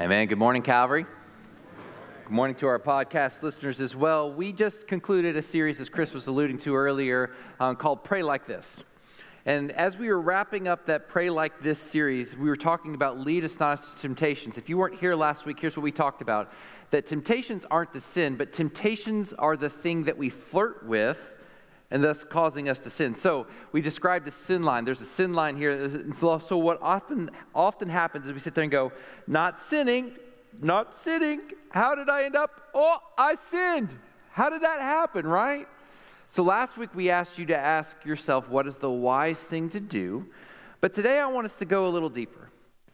Amen. 0.00 0.26
Good 0.26 0.38
morning, 0.38 0.62
Calvary. 0.62 1.04
Good 2.24 2.32
morning 2.32 2.56
to 2.56 2.66
our 2.66 2.78
podcast 2.78 3.42
listeners 3.42 3.78
as 3.78 3.94
well. 3.94 4.32
We 4.32 4.50
just 4.50 4.88
concluded 4.88 5.36
a 5.36 5.42
series, 5.42 5.82
as 5.82 5.90
Chris 5.90 6.14
was 6.14 6.28
alluding 6.28 6.56
to 6.60 6.74
earlier, 6.74 7.32
um, 7.60 7.76
called 7.76 8.02
Pray 8.02 8.22
Like 8.22 8.46
This. 8.46 8.82
And 9.44 9.70
as 9.72 9.98
we 9.98 10.08
were 10.08 10.20
wrapping 10.20 10.66
up 10.66 10.86
that 10.86 11.10
Pray 11.10 11.28
Like 11.28 11.60
This 11.60 11.78
series, 11.78 12.34
we 12.34 12.48
were 12.48 12.56
talking 12.56 12.94
about 12.94 13.18
lead 13.18 13.44
us 13.44 13.60
not 13.60 13.82
to 13.82 14.00
temptations. 14.00 14.56
If 14.56 14.70
you 14.70 14.78
weren't 14.78 14.98
here 14.98 15.14
last 15.14 15.44
week, 15.44 15.60
here's 15.60 15.76
what 15.76 15.82
we 15.82 15.92
talked 15.92 16.22
about 16.22 16.52
that 16.88 17.06
temptations 17.06 17.66
aren't 17.70 17.92
the 17.92 18.00
sin, 18.00 18.36
but 18.36 18.50
temptations 18.50 19.34
are 19.34 19.58
the 19.58 19.68
thing 19.68 20.04
that 20.04 20.16
we 20.16 20.30
flirt 20.30 20.86
with 20.86 21.18
and 21.92 22.02
thus 22.02 22.24
causing 22.24 22.70
us 22.70 22.80
to 22.80 22.90
sin. 22.90 23.14
So 23.14 23.46
we 23.70 23.82
described 23.82 24.26
a 24.26 24.30
sin 24.30 24.62
line. 24.62 24.86
There's 24.86 25.02
a 25.02 25.04
sin 25.04 25.34
line 25.34 25.58
here. 25.58 26.02
So 26.18 26.56
what 26.56 26.80
often 26.80 27.30
often 27.54 27.88
happens 27.90 28.26
is 28.26 28.32
we 28.32 28.40
sit 28.40 28.54
there 28.54 28.64
and 28.64 28.72
go, 28.72 28.92
not 29.26 29.62
sinning, 29.62 30.16
not 30.58 30.96
sinning. 30.96 31.42
How 31.70 31.94
did 31.94 32.08
I 32.08 32.24
end 32.24 32.34
up? 32.34 32.70
Oh, 32.72 32.96
I 33.18 33.34
sinned. 33.34 33.90
How 34.30 34.48
did 34.48 34.62
that 34.62 34.80
happen, 34.80 35.26
right? 35.26 35.68
So 36.30 36.42
last 36.42 36.78
week 36.78 36.94
we 36.94 37.10
asked 37.10 37.38
you 37.38 37.44
to 37.46 37.56
ask 37.56 38.02
yourself 38.06 38.48
what 38.48 38.66
is 38.66 38.76
the 38.76 38.90
wise 38.90 39.40
thing 39.40 39.68
to 39.68 39.80
do. 39.80 40.26
But 40.80 40.94
today 40.94 41.18
I 41.18 41.26
want 41.26 41.44
us 41.44 41.54
to 41.56 41.66
go 41.66 41.86
a 41.86 41.90
little 41.90 42.08
deeper. 42.08 42.41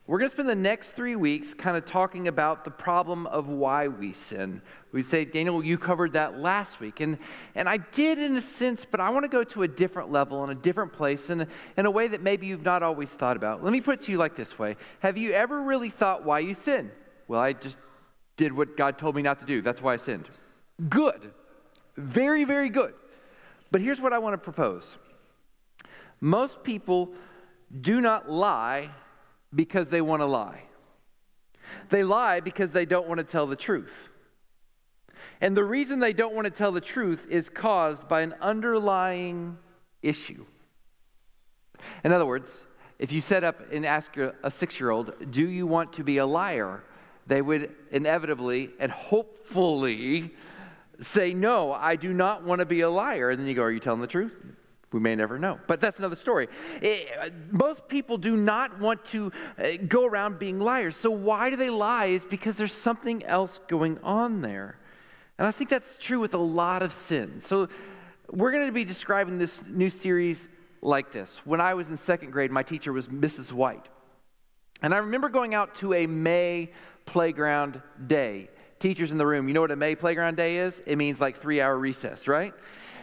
We're 0.08 0.18
going 0.18 0.30
to 0.30 0.34
spend 0.34 0.48
the 0.48 0.54
next 0.54 0.92
three 0.92 1.16
weeks 1.16 1.52
kind 1.52 1.76
of 1.76 1.84
talking 1.84 2.28
about 2.28 2.64
the 2.64 2.70
problem 2.70 3.26
of 3.26 3.48
why 3.48 3.88
we 3.88 4.14
sin. 4.14 4.62
We 4.90 5.02
say, 5.02 5.26
Daniel, 5.26 5.62
you 5.62 5.76
covered 5.76 6.14
that 6.14 6.38
last 6.38 6.80
week. 6.80 7.00
And, 7.00 7.18
and 7.54 7.68
I 7.68 7.76
did 7.76 8.18
in 8.18 8.34
a 8.34 8.40
sense, 8.40 8.86
but 8.90 9.00
I 9.00 9.10
want 9.10 9.24
to 9.24 9.28
go 9.28 9.44
to 9.44 9.64
a 9.64 9.68
different 9.68 10.10
level 10.10 10.42
and 10.42 10.50
a 10.50 10.54
different 10.54 10.94
place 10.94 11.28
in 11.28 11.42
a, 11.42 11.46
in 11.76 11.84
a 11.84 11.90
way 11.90 12.08
that 12.08 12.22
maybe 12.22 12.46
you've 12.46 12.64
not 12.64 12.82
always 12.82 13.10
thought 13.10 13.36
about. 13.36 13.62
Let 13.62 13.70
me 13.70 13.82
put 13.82 14.00
it 14.00 14.06
to 14.06 14.12
you 14.12 14.16
like 14.16 14.34
this 14.34 14.58
way 14.58 14.76
Have 15.00 15.18
you 15.18 15.32
ever 15.32 15.60
really 15.60 15.90
thought 15.90 16.24
why 16.24 16.38
you 16.38 16.54
sin? 16.54 16.90
Well, 17.28 17.42
I 17.42 17.52
just 17.52 17.76
did 18.38 18.50
what 18.50 18.78
God 18.78 18.96
told 18.96 19.14
me 19.14 19.20
not 19.20 19.40
to 19.40 19.44
do. 19.44 19.60
That's 19.60 19.82
why 19.82 19.92
I 19.92 19.98
sinned. 19.98 20.30
Good. 20.88 21.32
Very, 21.98 22.44
very 22.44 22.70
good. 22.70 22.94
But 23.70 23.82
here's 23.82 24.00
what 24.00 24.14
I 24.14 24.20
want 24.20 24.32
to 24.32 24.38
propose 24.38 24.96
most 26.22 26.64
people 26.64 27.12
do 27.82 28.00
not 28.00 28.30
lie 28.30 28.88
because 29.54 29.88
they 29.88 30.00
want 30.00 30.20
to 30.22 30.26
lie. 30.26 30.62
They 31.90 32.04
lie 32.04 32.40
because 32.40 32.72
they 32.72 32.86
don't 32.86 33.08
want 33.08 33.18
to 33.18 33.24
tell 33.24 33.46
the 33.46 33.56
truth. 33.56 34.08
And 35.40 35.56
the 35.56 35.64
reason 35.64 36.00
they 36.00 36.12
don't 36.12 36.34
want 36.34 36.46
to 36.46 36.50
tell 36.50 36.72
the 36.72 36.80
truth 36.80 37.26
is 37.28 37.48
caused 37.48 38.08
by 38.08 38.22
an 38.22 38.34
underlying 38.40 39.58
issue. 40.02 40.44
In 42.04 42.12
other 42.12 42.26
words, 42.26 42.64
if 42.98 43.12
you 43.12 43.20
set 43.20 43.44
up 43.44 43.72
and 43.72 43.86
ask 43.86 44.16
a 44.16 44.50
six 44.50 44.80
year 44.80 44.90
old, 44.90 45.30
Do 45.30 45.48
you 45.48 45.66
want 45.66 45.92
to 45.94 46.04
be 46.04 46.18
a 46.18 46.26
liar? 46.26 46.82
they 47.28 47.42
would 47.42 47.70
inevitably 47.90 48.70
and 48.80 48.90
hopefully 48.90 50.30
say, 51.00 51.34
No, 51.34 51.72
I 51.72 51.94
do 51.94 52.12
not 52.12 52.42
want 52.42 52.60
to 52.60 52.66
be 52.66 52.80
a 52.80 52.90
liar. 52.90 53.30
And 53.30 53.38
then 53.38 53.46
you 53.46 53.54
go, 53.54 53.62
Are 53.62 53.70
you 53.70 53.80
telling 53.80 54.00
the 54.00 54.06
truth? 54.06 54.32
We 54.92 55.00
may 55.00 55.14
never 55.14 55.38
know. 55.38 55.60
But 55.66 55.80
that's 55.80 55.98
another 55.98 56.16
story. 56.16 56.48
It, 56.80 57.08
eh, 57.18 57.30
most 57.50 57.88
people 57.88 58.16
do 58.16 58.36
not 58.36 58.78
want 58.80 59.04
to 59.06 59.30
uh, 59.58 59.72
go 59.86 60.06
around 60.06 60.38
being 60.38 60.58
liars. 60.58 60.96
So 60.96 61.10
why 61.10 61.50
do 61.50 61.56
they 61.56 61.70
lie? 61.70 62.06
Is 62.06 62.24
because 62.24 62.56
there's 62.56 62.72
something 62.72 63.24
else 63.24 63.60
going 63.68 63.98
on 64.02 64.40
there. 64.40 64.78
And 65.38 65.46
I 65.46 65.52
think 65.52 65.68
that's 65.68 65.98
true 65.98 66.20
with 66.20 66.34
a 66.34 66.38
lot 66.38 66.82
of 66.82 66.92
sins. 66.92 67.46
So 67.46 67.68
we're 68.30 68.50
going 68.50 68.66
to 68.66 68.72
be 68.72 68.84
describing 68.84 69.38
this 69.38 69.62
new 69.66 69.90
series 69.90 70.48
like 70.80 71.12
this. 71.12 71.40
When 71.44 71.60
I 71.60 71.74
was 71.74 71.88
in 71.88 71.96
second 71.96 72.30
grade, 72.30 72.50
my 72.50 72.62
teacher 72.62 72.92
was 72.92 73.08
Mrs. 73.08 73.52
White. 73.52 73.88
And 74.80 74.94
I 74.94 74.98
remember 74.98 75.28
going 75.28 75.54
out 75.54 75.74
to 75.76 75.92
a 75.94 76.06
May 76.06 76.70
playground 77.04 77.82
day. 78.06 78.48
Teachers 78.78 79.10
in 79.10 79.18
the 79.18 79.26
room, 79.26 79.48
you 79.48 79.54
know 79.54 79.60
what 79.60 79.72
a 79.72 79.76
May 79.76 79.96
playground 79.96 80.36
day 80.36 80.58
is? 80.58 80.80
It 80.86 80.96
means 80.96 81.20
like 81.20 81.40
three 81.40 81.60
hour 81.60 81.76
recess, 81.76 82.28
right? 82.28 82.54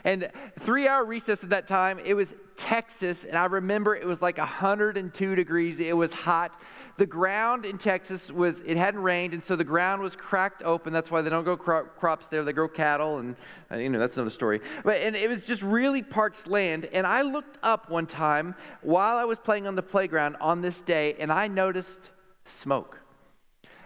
And 0.06 0.30
three 0.60 0.88
hour 0.88 1.04
recess 1.04 1.44
at 1.44 1.50
that 1.50 1.68
time, 1.68 1.98
it 1.98 2.14
was 2.14 2.30
Texas, 2.58 3.26
and 3.26 3.36
I 3.36 3.46
remember 3.46 3.96
it 3.96 4.06
was 4.06 4.22
like 4.22 4.38
102 4.38 5.36
degrees. 5.36 5.80
It 5.80 5.98
was 5.98 6.14
hot. 6.14 6.62
The 6.98 7.08
ground 7.08 7.66
in 7.66 7.80
Texas 7.80 8.32
was, 8.32 8.62
it 8.66 8.78
hadn't 8.78 9.02
rained, 9.02 9.34
and 9.34 9.44
so 9.44 9.56
the 9.56 9.64
ground 9.64 10.04
was 10.04 10.16
cracked 10.16 10.62
open. 10.62 10.94
That's 10.94 11.10
why 11.10 11.24
they 11.24 11.32
don't 11.32 11.44
grow 11.44 11.58
cro- 11.58 11.86
crops 11.86 12.28
there. 12.28 12.44
They 12.44 12.54
grow 12.54 12.68
cattle, 12.68 13.18
and, 13.18 13.36
uh, 13.72 13.78
you 13.78 13.90
know, 13.90 13.98
that's 13.98 14.16
another 14.16 14.30
story. 14.30 14.62
But, 14.84 15.02
and 15.02 15.16
it 15.16 15.28
was 15.28 15.44
just 15.44 15.64
really 15.64 16.04
parched 16.04 16.48
land. 16.48 16.86
And 16.94 17.08
I 17.08 17.24
looked 17.24 17.58
up 17.64 17.90
one 17.90 18.06
time 18.06 18.54
while 18.82 19.18
I 19.18 19.26
was 19.26 19.40
playing 19.40 19.66
on 19.66 19.74
the 19.74 19.84
playground 19.84 20.38
on 20.40 20.62
this 20.62 20.82
day, 20.82 21.16
and 21.20 21.32
I 21.32 21.48
noticed 21.48 22.12
smoke. 22.46 23.00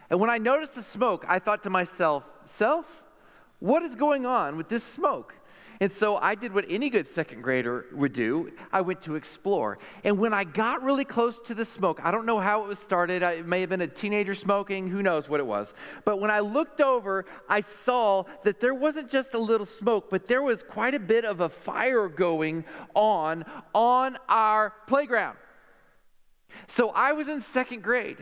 And 0.09 0.19
when 0.19 0.29
I 0.29 0.37
noticed 0.37 0.75
the 0.75 0.83
smoke, 0.83 1.23
I 1.29 1.39
thought 1.39 1.63
to 1.63 1.69
myself, 1.69 2.25
Self, 2.45 2.85
what 3.59 3.83
is 3.83 3.95
going 3.95 4.25
on 4.25 4.57
with 4.57 4.67
this 4.67 4.83
smoke? 4.83 5.33
And 5.81 5.93
so 5.93 6.17
I 6.17 6.35
did 6.35 6.53
what 6.53 6.65
any 6.67 6.89
good 6.89 7.07
second 7.07 7.41
grader 7.41 7.85
would 7.93 8.11
do. 8.11 8.51
I 8.69 8.81
went 8.81 9.01
to 9.03 9.15
explore. 9.15 9.79
And 10.03 10.19
when 10.19 10.33
I 10.33 10.43
got 10.43 10.83
really 10.83 11.05
close 11.05 11.39
to 11.41 11.55
the 11.55 11.63
smoke, 11.63 12.01
I 12.03 12.11
don't 12.11 12.25
know 12.25 12.39
how 12.39 12.63
it 12.63 12.67
was 12.67 12.79
started. 12.79 13.23
It 13.23 13.45
may 13.45 13.61
have 13.61 13.69
been 13.69 13.79
a 13.79 13.87
teenager 13.87 14.35
smoking, 14.35 14.89
who 14.89 15.01
knows 15.01 15.29
what 15.29 15.39
it 15.39 15.45
was. 15.45 15.73
But 16.03 16.19
when 16.19 16.31
I 16.31 16.39
looked 16.39 16.81
over, 16.81 17.25
I 17.47 17.61
saw 17.61 18.25
that 18.43 18.59
there 18.59 18.73
wasn't 18.73 19.09
just 19.09 19.33
a 19.33 19.39
little 19.39 19.65
smoke, 19.65 20.09
but 20.09 20.27
there 20.27 20.41
was 20.41 20.63
quite 20.63 20.95
a 20.95 20.99
bit 20.99 21.23
of 21.23 21.39
a 21.39 21.47
fire 21.47 22.09
going 22.09 22.65
on 22.93 23.45
on 23.73 24.17
our 24.27 24.73
playground. 24.85 25.37
So 26.67 26.89
I 26.89 27.13
was 27.13 27.29
in 27.29 27.41
second 27.41 27.83
grade. 27.83 28.17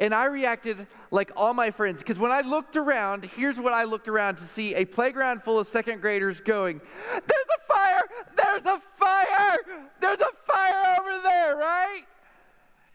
And 0.00 0.14
I 0.14 0.24
reacted 0.24 0.86
like 1.10 1.30
all 1.36 1.52
my 1.52 1.70
friends 1.70 1.98
because 1.98 2.18
when 2.18 2.32
I 2.32 2.40
looked 2.40 2.76
around, 2.76 3.26
here's 3.36 3.60
what 3.60 3.74
I 3.74 3.84
looked 3.84 4.08
around 4.08 4.36
to 4.36 4.44
see 4.44 4.74
a 4.74 4.86
playground 4.86 5.42
full 5.44 5.58
of 5.58 5.68
second 5.68 6.00
graders 6.00 6.40
going, 6.40 6.80
There's 7.12 7.20
a 7.20 7.72
fire! 7.72 8.00
There's 8.34 8.64
a 8.64 8.82
fire! 8.96 9.58
There's 10.00 10.20
a 10.20 10.32
fire 10.50 10.96
over 10.98 11.22
there, 11.22 11.56
right? 11.56 12.04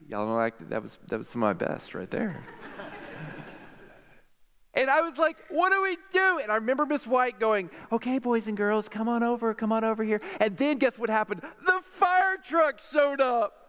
Y'all 0.10 0.26
know 0.26 0.36
like 0.36 0.56
that 0.70 0.82
was 0.82 0.98
that 1.08 1.20
was 1.20 1.30
some 1.30 1.44
of 1.44 1.48
my 1.48 1.54
best 1.54 1.94
right 1.94 2.10
there. 2.10 2.44
And 4.78 4.90
I 4.90 5.00
was 5.00 5.18
like, 5.18 5.38
what 5.50 5.72
do 5.72 5.82
we 5.82 5.98
do? 6.12 6.40
And 6.40 6.52
I 6.52 6.56
remember 6.56 6.86
Miss 6.86 7.08
White 7.08 7.40
going, 7.40 7.70
okay, 7.94 8.20
boys 8.20 8.48
and 8.48 8.58
girls, 8.58 8.90
come 8.90 9.08
on 9.08 9.24
over, 9.24 9.54
come 9.54 9.72
on 9.72 9.86
over 9.86 10.04
here. 10.04 10.20
And 10.42 10.58
then 10.58 10.80
guess 10.80 10.98
what 10.98 11.10
happened? 11.10 11.42
The 11.66 11.80
fire 11.94 12.36
truck 12.44 12.82
showed 12.92 13.22
up. 13.22 13.65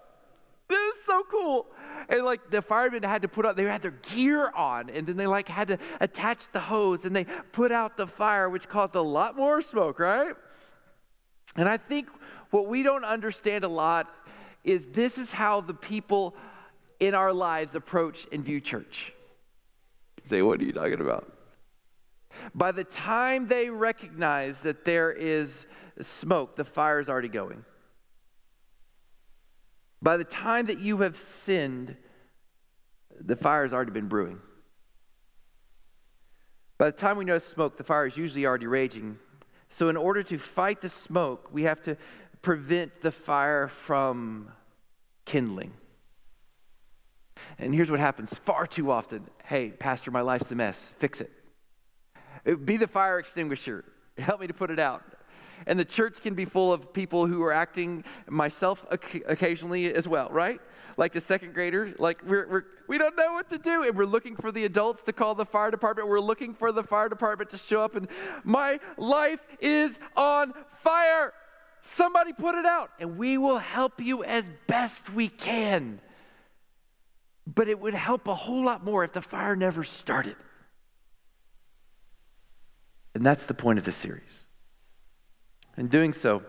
This 0.69 0.97
is 0.97 1.05
so 1.05 1.23
cool. 1.31 1.67
And 2.09 2.25
like 2.25 2.51
the 2.51 2.61
firemen 2.61 3.03
had 3.03 3.23
to 3.23 3.29
put 3.29 3.47
out, 3.47 3.57
they 3.57 3.65
had 3.65 3.83
their 3.83 3.93
gear 3.93 4.51
on, 4.51 4.91
and 4.91 5.07
then 5.07 5.17
they 5.17 5.27
like 5.27 5.49
had 5.49 5.69
to 5.69 5.79
attach 6.01 6.51
the 6.53 6.61
hose 6.61 7.05
and 7.05 7.15
they 7.15 7.25
put 7.53 7.71
out 7.73 7.97
the 7.97 8.07
fire, 8.07 8.51
which 8.51 8.69
caused 8.69 8.95
a 8.95 9.01
lot 9.01 9.37
more 9.37 9.63
smoke, 9.63 9.99
right? 9.99 10.35
And 11.57 11.69
I 11.69 11.77
think 11.77 12.09
what 12.51 12.67
we 12.67 12.83
don't 12.83 13.05
understand 13.05 13.65
a 13.65 13.69
lot 13.69 14.13
is 14.65 14.85
this 14.93 15.19
is 15.19 15.31
how 15.31 15.61
the 15.61 15.75
people 15.75 16.35
in 16.99 17.15
our 17.15 17.33
lives 17.33 17.75
approach 17.75 18.27
and 18.33 18.45
view 18.45 18.61
church. 18.61 19.13
Say, 20.25 20.43
what 20.43 20.61
are 20.61 20.65
you 20.65 20.73
talking 20.73 21.01
about? 21.01 21.33
By 22.55 22.73
the 22.73 22.85
time 22.85 23.47
they 23.47 23.71
recognize 23.71 24.61
that 24.61 24.85
there 24.85 25.13
is 25.13 25.67
smoke, 26.01 26.57
the 26.57 26.65
fire 26.65 26.99
is 27.01 27.09
already 27.09 27.29
going. 27.29 27.65
By 30.03 30.17
the 30.17 30.25
time 30.25 30.67
that 30.67 30.79
you 30.79 30.99
have 30.99 31.17
sinned, 31.17 31.97
the 33.19 33.37
fire 33.37 33.63
has 33.63 33.73
already 33.73 33.93
been 33.93 34.09
brewing. 34.09 34.41
By 36.79 36.91
the 36.91 36.97
time 36.97 37.17
we 37.17 37.25
notice 37.25 37.47
smoke, 37.47 37.79
the 37.79 37.85
fire 37.85 38.07
is 38.07 38.17
usually 38.17 38.45
already 38.45 38.67
raging. 38.67 39.19
So, 39.71 39.89
in 39.89 39.97
order 39.97 40.23
to 40.25 40.39
fight 40.39 40.81
the 40.81 40.89
smoke, 40.89 41.49
we 41.53 41.65
have 41.65 41.83
to 41.85 41.97
prevent 42.43 43.01
the 43.01 43.11
fire 43.11 43.69
from 43.69 44.53
kindling. 45.25 45.73
And 47.59 47.75
here's 47.75 47.91
what 47.91 48.01
happens 48.01 48.39
far 48.39 48.67
too 48.67 48.91
often 48.91 49.27
Hey, 49.45 49.71
Pastor, 49.71 50.11
my 50.11 50.21
life's 50.21 50.51
a 50.51 50.55
mess. 50.55 50.93
Fix 50.99 51.21
it. 51.21 51.33
Be 52.65 52.77
the 52.77 52.87
fire 52.87 53.19
extinguisher. 53.19 53.85
Help 54.19 54.41
me 54.41 54.47
to 54.47 54.55
put 54.55 54.71
it 54.71 54.79
out. 54.79 55.03
And 55.67 55.79
the 55.79 55.85
church 55.85 56.21
can 56.21 56.35
be 56.35 56.45
full 56.45 56.73
of 56.73 56.93
people 56.93 57.27
who 57.27 57.43
are 57.43 57.53
acting, 57.53 58.05
myself 58.29 58.85
occasionally 58.91 59.93
as 59.93 60.07
well, 60.07 60.29
right? 60.31 60.61
Like 60.97 61.13
the 61.13 61.21
second 61.21 61.53
grader, 61.53 61.95
like 61.99 62.23
we're, 62.25 62.49
we're, 62.49 62.65
we 62.89 62.99
don't 62.99 63.17
know 63.17 63.33
what 63.35 63.51
to 63.51 63.59
do. 63.59 63.83
And 63.83 63.97
we're 63.97 64.07
looking 64.07 64.37
for 64.37 64.51
the 64.51 64.65
adults 64.65 65.03
to 65.05 65.13
call 65.13 65.35
the 65.35 65.45
fire 65.45 65.71
department. 65.71 66.09
We're 66.09 66.21
looking 66.21 66.55
for 66.55 66.73
the 66.73 66.83
fire 66.83 67.09
department 67.09 67.51
to 67.51 67.59
show 67.59 67.83
up. 67.83 67.97
And 67.97 68.09
my 68.45 68.81
life 68.97 69.41
is 69.61 69.99
on 70.17 70.55
fire. 70.83 71.33
Somebody 71.83 72.33
put 72.33 72.55
it 72.55 72.65
out. 72.65 72.91
And 72.99 73.19
we 73.19 73.37
will 73.37 73.59
help 73.59 74.01
you 74.01 74.25
as 74.25 74.49
best 74.67 75.13
we 75.13 75.29
can. 75.29 76.01
But 77.47 77.69
it 77.69 77.79
would 77.79 77.95
help 77.95 78.27
a 78.27 78.35
whole 78.35 78.65
lot 78.65 78.83
more 78.83 79.05
if 79.05 79.13
the 79.13 79.23
fire 79.23 79.55
never 79.55 79.85
started. 79.85 80.37
And 83.15 83.25
that's 83.25 83.47
the 83.47 83.55
point 83.55 83.79
of 83.79 83.85
this 83.85 83.97
series. 83.97 84.46
In 85.77 85.89
doing 85.89 86.15
so, 86.15 86.43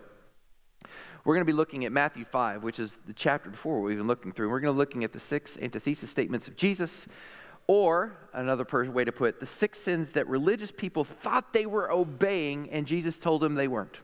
we're 1.26 1.36
going 1.36 1.46
to 1.46 1.52
be 1.52 1.56
looking 1.56 1.84
at 1.84 1.92
Matthew 1.92 2.24
5, 2.24 2.64
which 2.64 2.80
is 2.80 2.98
the 3.06 3.14
chapter 3.14 3.50
before 3.50 3.82
we've 3.82 3.98
been 3.98 4.08
looking 4.08 4.32
through. 4.32 4.50
We're 4.50 4.62
going 4.62 4.74
to 4.74 4.76
be 4.76 4.78
looking 4.78 5.04
at 5.04 5.12
the 5.12 5.20
six 5.20 5.58
antithesis 5.62 6.10
statements 6.10 6.48
of 6.48 6.56
Jesus, 6.56 7.08
Or, 7.68 8.16
another 8.32 8.66
way 8.90 9.04
to 9.04 9.12
put 9.12 9.30
it, 9.30 9.40
the 9.42 9.46
six 9.46 9.80
sins 9.80 10.12
that 10.12 10.30
religious 10.30 10.72
people 10.72 11.04
thought 11.04 11.52
they 11.52 11.66
were 11.66 11.92
obeying, 11.92 12.70
and 12.70 12.88
Jesus 12.88 13.18
told 13.18 13.42
them 13.42 13.56
they 13.56 13.68
weren't. 13.68 14.00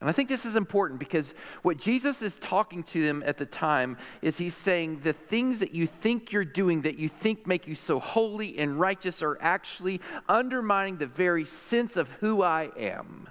And 0.00 0.08
I 0.08 0.12
think 0.12 0.28
this 0.28 0.46
is 0.46 0.54
important 0.54 1.00
because 1.00 1.34
what 1.62 1.76
Jesus 1.76 2.22
is 2.22 2.36
talking 2.36 2.84
to 2.84 3.02
them 3.02 3.24
at 3.26 3.38
the 3.38 3.46
time 3.46 3.96
is 4.22 4.38
he's 4.38 4.54
saying 4.54 5.00
the 5.02 5.14
things 5.14 5.58
that 5.58 5.74
you 5.74 5.88
think 5.88 6.30
you're 6.30 6.44
doing 6.44 6.82
that 6.82 6.96
you 6.96 7.08
think 7.08 7.44
make 7.48 7.66
you 7.66 7.74
so 7.74 7.98
holy 7.98 8.58
and 8.58 8.78
righteous 8.78 9.22
are 9.22 9.38
actually 9.40 10.00
undermining 10.28 10.98
the 10.98 11.06
very 11.08 11.46
sense 11.46 11.96
of 11.96 12.08
who 12.20 12.42
I 12.42 12.70
am 12.78 13.28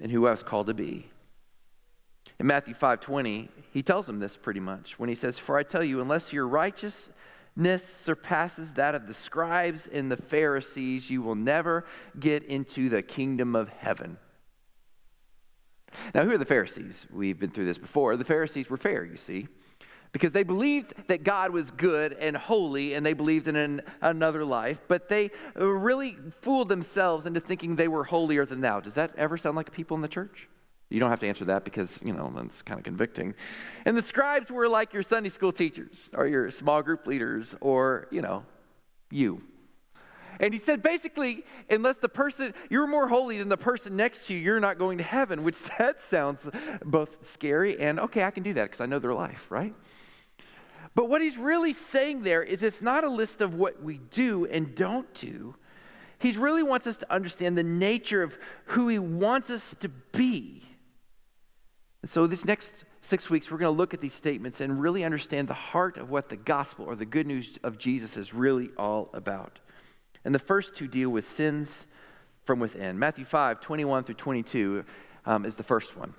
and 0.00 0.10
who 0.10 0.26
I 0.26 0.30
was 0.30 0.42
called 0.42 0.66
to 0.68 0.74
be. 0.74 1.10
In 2.38 2.46
Matthew 2.46 2.74
5:20, 2.74 3.48
he 3.70 3.82
tells 3.82 4.06
them 4.06 4.18
this 4.18 4.36
pretty 4.36 4.60
much 4.60 4.98
when 4.98 5.08
he 5.08 5.14
says, 5.14 5.38
"For 5.38 5.58
I 5.58 5.62
tell 5.62 5.84
you, 5.84 6.00
unless 6.00 6.32
your 6.32 6.48
righteousness 6.48 7.84
surpasses 7.84 8.72
that 8.74 8.94
of 8.94 9.06
the 9.06 9.14
scribes 9.14 9.86
and 9.86 10.10
the 10.10 10.16
Pharisees, 10.16 11.10
you 11.10 11.20
will 11.20 11.34
never 11.34 11.84
get 12.18 12.42
into 12.44 12.88
the 12.88 13.02
kingdom 13.02 13.54
of 13.54 13.68
heaven." 13.68 14.18
Now, 16.14 16.24
who 16.24 16.30
are 16.30 16.38
the 16.38 16.44
Pharisees? 16.44 17.06
We've 17.10 17.38
been 17.38 17.50
through 17.50 17.66
this 17.66 17.78
before. 17.78 18.16
The 18.16 18.24
Pharisees 18.24 18.70
were 18.70 18.76
fair, 18.76 19.04
you 19.04 19.16
see, 19.16 19.48
because 20.12 20.32
they 20.32 20.42
believed 20.42 20.94
that 21.06 21.22
God 21.22 21.52
was 21.52 21.70
good 21.70 22.14
and 22.14 22.36
holy 22.36 22.94
and 22.94 23.04
they 23.06 23.12
believed 23.12 23.46
in 23.48 23.56
an, 23.56 23.82
another 24.00 24.44
life, 24.44 24.80
but 24.88 25.08
they 25.08 25.30
really 25.54 26.16
fooled 26.42 26.68
themselves 26.68 27.26
into 27.26 27.40
thinking 27.40 27.76
they 27.76 27.88
were 27.88 28.04
holier 28.04 28.44
than 28.44 28.60
thou. 28.60 28.80
Does 28.80 28.94
that 28.94 29.12
ever 29.16 29.36
sound 29.36 29.56
like 29.56 29.70
people 29.72 29.94
in 29.94 30.02
the 30.02 30.08
church? 30.08 30.48
You 30.88 30.98
don't 30.98 31.10
have 31.10 31.20
to 31.20 31.28
answer 31.28 31.44
that 31.46 31.64
because, 31.64 32.00
you 32.04 32.12
know, 32.12 32.32
that's 32.34 32.62
kind 32.62 32.78
of 32.78 32.84
convicting. 32.84 33.34
And 33.84 33.96
the 33.96 34.02
scribes 34.02 34.50
were 34.50 34.68
like 34.68 34.92
your 34.92 35.04
Sunday 35.04 35.28
school 35.28 35.52
teachers 35.52 36.10
or 36.12 36.26
your 36.26 36.50
small 36.50 36.82
group 36.82 37.06
leaders 37.06 37.54
or, 37.60 38.08
you 38.10 38.22
know, 38.22 38.44
you. 39.10 39.42
And 40.40 40.52
he 40.52 40.58
said, 40.58 40.82
basically, 40.82 41.44
unless 41.68 41.98
the 41.98 42.08
person, 42.08 42.54
you're 42.70 42.86
more 42.86 43.06
holy 43.06 43.38
than 43.38 43.48
the 43.48 43.56
person 43.56 43.94
next 43.94 44.26
to 44.26 44.34
you, 44.34 44.40
you're 44.40 44.58
not 44.58 44.78
going 44.78 44.98
to 44.98 45.04
heaven, 45.04 45.44
which 45.44 45.60
that 45.78 46.00
sounds 46.00 46.40
both 46.84 47.28
scary 47.28 47.78
and 47.78 48.00
okay, 48.00 48.24
I 48.24 48.32
can 48.32 48.42
do 48.42 48.54
that 48.54 48.64
because 48.64 48.80
I 48.80 48.86
know 48.86 48.98
their 48.98 49.14
life, 49.14 49.46
right? 49.48 49.74
But 50.94 51.08
what 51.08 51.22
he's 51.22 51.38
really 51.38 51.74
saying 51.92 52.22
there 52.22 52.42
is 52.42 52.62
it's 52.62 52.82
not 52.82 53.04
a 53.04 53.08
list 53.08 53.40
of 53.40 53.54
what 53.54 53.82
we 53.82 53.98
do 54.10 54.46
and 54.46 54.74
don't 54.74 55.12
do. 55.14 55.54
He 56.18 56.32
really 56.32 56.62
wants 56.62 56.86
us 56.86 56.96
to 56.98 57.12
understand 57.12 57.56
the 57.56 57.62
nature 57.62 58.22
of 58.22 58.36
who 58.66 58.88
he 58.88 58.98
wants 58.98 59.48
us 59.50 59.74
to 59.80 59.88
be. 59.88 60.62
And 62.02 62.10
so, 62.10 62.26
this 62.26 62.44
next 62.44 62.72
six 63.02 63.30
weeks, 63.30 63.50
we're 63.50 63.58
going 63.58 63.72
to 63.72 63.78
look 63.78 63.94
at 63.94 64.00
these 64.00 64.12
statements 64.12 64.60
and 64.60 64.80
really 64.80 65.04
understand 65.04 65.48
the 65.48 65.54
heart 65.54 65.96
of 65.96 66.10
what 66.10 66.28
the 66.28 66.36
gospel 66.36 66.84
or 66.84 66.96
the 66.96 67.06
good 67.06 67.26
news 67.26 67.58
of 67.62 67.78
Jesus 67.78 68.16
is 68.16 68.34
really 68.34 68.70
all 68.76 69.08
about. 69.14 69.58
And 70.24 70.34
the 70.34 70.38
first 70.38 70.74
two 70.74 70.86
deal 70.86 71.08
with 71.08 71.28
sins 71.28 71.86
from 72.44 72.58
within. 72.58 72.98
Matthew 72.98 73.24
5, 73.24 73.60
21 73.60 74.04
through 74.04 74.14
22 74.16 74.84
um, 75.24 75.46
is 75.46 75.56
the 75.56 75.62
first 75.62 75.96
one. 75.96 76.14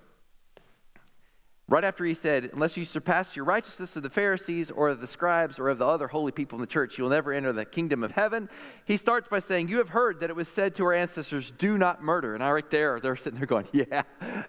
Right 1.71 1.85
after 1.85 2.03
he 2.03 2.15
said, 2.15 2.49
Unless 2.51 2.75
you 2.75 2.83
surpass 2.83 3.33
your 3.33 3.45
righteousness 3.45 3.95
of 3.95 4.03
the 4.03 4.09
Pharisees 4.09 4.71
or 4.71 4.89
of 4.89 4.99
the 4.99 5.07
scribes 5.07 5.57
or 5.57 5.69
of 5.69 5.77
the 5.77 5.87
other 5.87 6.09
holy 6.09 6.33
people 6.33 6.57
in 6.57 6.61
the 6.61 6.67
church, 6.67 6.97
you 6.97 7.05
will 7.05 7.11
never 7.11 7.31
enter 7.31 7.53
the 7.53 7.63
kingdom 7.63 8.03
of 8.03 8.11
heaven. 8.11 8.49
He 8.83 8.97
starts 8.97 9.29
by 9.29 9.39
saying, 9.39 9.69
You 9.69 9.77
have 9.77 9.87
heard 9.87 10.19
that 10.19 10.29
it 10.29 10.35
was 10.35 10.49
said 10.49 10.75
to 10.75 10.83
our 10.83 10.91
ancestors, 10.91 11.49
Do 11.51 11.77
not 11.77 12.03
murder. 12.03 12.35
And 12.35 12.43
I, 12.43 12.51
right 12.51 12.69
there, 12.69 12.99
they're 12.99 13.15
sitting 13.15 13.39
there 13.39 13.47
going, 13.47 13.69
Yeah, 13.71 14.01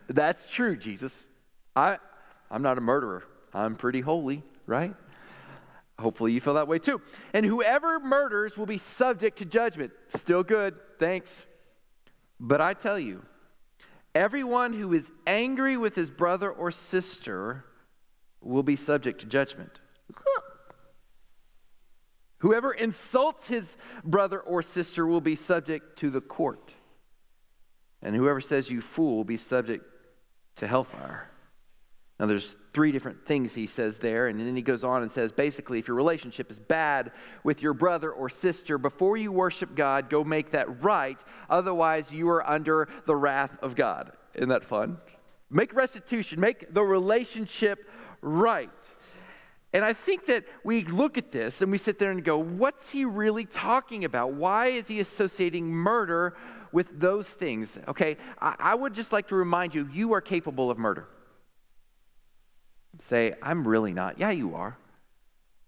that's 0.09 0.51
true, 0.51 0.77
Jesus. 0.77 1.25
I, 1.77 1.99
I'm 2.51 2.63
not 2.63 2.77
a 2.77 2.81
murderer. 2.81 3.23
I'm 3.55 3.77
pretty 3.77 4.01
holy, 4.01 4.43
right? 4.67 4.93
Hopefully, 6.01 6.33
you 6.33 6.41
feel 6.41 6.55
that 6.55 6.67
way 6.67 6.81
too. 6.81 7.01
And 7.35 7.47
whoever 7.47 8.01
murders 8.01 8.59
will 8.59 8.67
be 8.67 8.79
subject 8.79 9.39
to 9.39 9.45
judgment. 9.45 9.93
Still 10.17 10.43
good, 10.43 10.75
thanks. 10.99 11.47
But 12.41 12.61
I 12.61 12.75
tell 12.75 12.99
you, 12.99 13.23
everyone 14.15 14.73
who 14.73 14.93
is 14.93 15.11
angry 15.27 15.77
with 15.77 15.95
his 15.95 16.11
brother 16.11 16.51
or 16.51 16.71
sister 16.71 17.65
will 18.41 18.63
be 18.63 18.77
subject 18.77 19.21
to 19.21 19.27
judgment. 19.27 19.81
Whoever 22.39 22.73
insults 22.73 23.47
his 23.47 23.77
brother 24.05 24.41
or 24.41 24.63
sister 24.63 25.07
will 25.07 25.21
be 25.21 25.37
subject 25.37 25.99
to 26.01 26.11
the 26.11 26.21
court. 26.21 26.73
And 28.03 28.17
whoever 28.17 28.41
says 28.41 28.69
you 28.69 28.81
fool 28.81 29.17
will 29.17 29.25
be 29.25 29.37
subject 29.37 29.85
to 30.57 30.67
hellfire. 30.67 31.31
Now, 32.23 32.29
there's 32.29 32.55
three 32.73 32.93
different 32.93 33.27
things 33.27 33.53
he 33.53 33.67
says 33.67 33.97
there, 33.97 34.29
and 34.29 34.39
then 34.39 34.55
he 34.55 34.63
goes 34.63 34.85
on 34.85 35.03
and 35.03 35.11
says 35.11 35.33
basically, 35.33 35.81
if 35.81 35.89
your 35.89 35.97
relationship 35.97 36.53
is 36.53 36.61
bad 36.61 37.11
with 37.43 37.61
your 37.61 37.75
brother 37.75 38.13
or 38.13 38.29
sister, 38.29 38.79
before 38.79 39.17
you 39.17 39.33
worship 39.33 39.75
God, 39.75 40.09
go 40.09 40.23
make 40.23 40.53
that 40.53 40.85
right. 40.85 41.19
Otherwise, 41.51 42.15
you 42.15 42.29
are 42.29 42.49
under 42.49 42.89
the 43.07 43.17
wrath 43.17 43.51
of 43.61 43.75
God. 43.75 44.13
Isn't 44.35 44.51
that 44.51 44.63
fun? 44.63 44.99
Make 45.51 45.75
restitution, 45.75 46.39
make 46.39 46.73
the 46.73 46.85
relationship 46.85 47.91
right. 48.21 48.71
And 49.73 49.85
I 49.85 49.93
think 49.93 50.27
that 50.27 50.45
we 50.63 50.85
look 50.85 51.19
at 51.19 51.33
this 51.33 51.61
and 51.61 51.73
we 51.73 51.79
sit 51.79 51.99
there 51.99 52.13
and 52.13 52.23
go, 52.23 52.39
what's 52.39 52.89
he 52.89 53.05
really 53.05 53.47
talking 53.47 54.05
about? 54.05 54.35
Why 54.35 54.69
is 54.69 54.87
he 54.87 55.01
associating 55.01 55.67
murder 55.67 56.37
with 56.71 57.01
those 57.01 57.27
things? 57.27 57.77
Okay, 57.89 58.17
I, 58.41 58.55
I 58.61 58.75
would 58.77 58.95
just 58.95 59.11
like 59.11 59.27
to 59.27 59.35
remind 59.35 59.75
you, 59.75 59.89
you 59.93 60.13
are 60.13 60.21
capable 60.21 60.71
of 60.71 60.79
murder 60.79 61.09
say, 63.01 63.35
I'm 63.43 63.67
really 63.67 63.93
not. 63.93 64.19
Yeah, 64.19 64.31
you 64.31 64.55
are. 64.55 64.77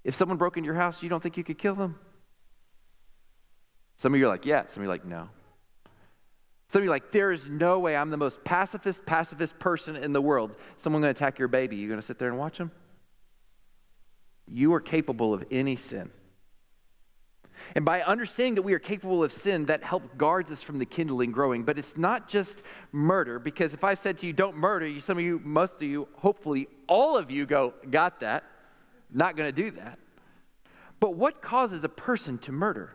If 0.04 0.14
someone 0.14 0.36
broke 0.36 0.56
into 0.56 0.66
your 0.66 0.74
house, 0.74 1.02
you 1.02 1.08
don't 1.08 1.22
think 1.22 1.36
you 1.36 1.44
could 1.44 1.58
kill 1.58 1.74
them? 1.74 1.98
Some 3.96 4.12
of 4.12 4.20
you 4.20 4.26
are 4.26 4.28
like, 4.28 4.44
yeah. 4.44 4.66
Some 4.66 4.82
of 4.82 4.84
you 4.84 4.90
are 4.90 4.94
like, 4.94 5.04
no. 5.04 5.28
Some 6.68 6.80
of 6.80 6.84
you 6.84 6.90
are 6.90 6.94
like, 6.94 7.12
there 7.12 7.30
is 7.30 7.46
no 7.46 7.78
way 7.78 7.96
I'm 7.96 8.10
the 8.10 8.16
most 8.16 8.42
pacifist, 8.44 9.06
pacifist 9.06 9.58
person 9.58 9.96
in 9.96 10.12
the 10.12 10.20
world. 10.20 10.54
Someone 10.76 11.02
going 11.02 11.14
to 11.14 11.18
attack 11.18 11.38
your 11.38 11.48
baby. 11.48 11.76
You 11.76 11.88
going 11.88 12.00
to 12.00 12.06
sit 12.06 12.18
there 12.18 12.28
and 12.28 12.38
watch 12.38 12.58
them? 12.58 12.70
You 14.46 14.74
are 14.74 14.80
capable 14.80 15.32
of 15.32 15.44
any 15.50 15.76
sin. 15.76 16.10
And 17.74 17.84
by 17.84 18.02
understanding 18.02 18.54
that 18.56 18.62
we 18.62 18.72
are 18.74 18.78
capable 18.78 19.24
of 19.24 19.32
sin, 19.32 19.66
that 19.66 19.82
help 19.82 20.16
guards 20.16 20.50
us 20.50 20.62
from 20.62 20.78
the 20.78 20.86
kindling 20.86 21.32
growing. 21.32 21.64
But 21.64 21.78
it's 21.78 21.96
not 21.96 22.28
just 22.28 22.62
murder, 22.92 23.38
because 23.38 23.74
if 23.74 23.84
I 23.84 23.94
said 23.94 24.18
to 24.18 24.26
you, 24.26 24.32
don't 24.32 24.56
murder, 24.56 24.86
you, 24.86 25.00
some 25.00 25.18
of 25.18 25.24
you, 25.24 25.40
most 25.44 25.74
of 25.74 25.82
you, 25.82 26.08
hopefully 26.14 26.68
all 26.86 27.16
of 27.16 27.30
you 27.30 27.46
go, 27.46 27.74
got 27.90 28.20
that. 28.20 28.44
Not 29.12 29.36
going 29.36 29.52
to 29.52 29.62
do 29.62 29.70
that. 29.72 29.98
But 31.00 31.14
what 31.14 31.42
causes 31.42 31.84
a 31.84 31.88
person 31.88 32.38
to 32.38 32.52
murder? 32.52 32.92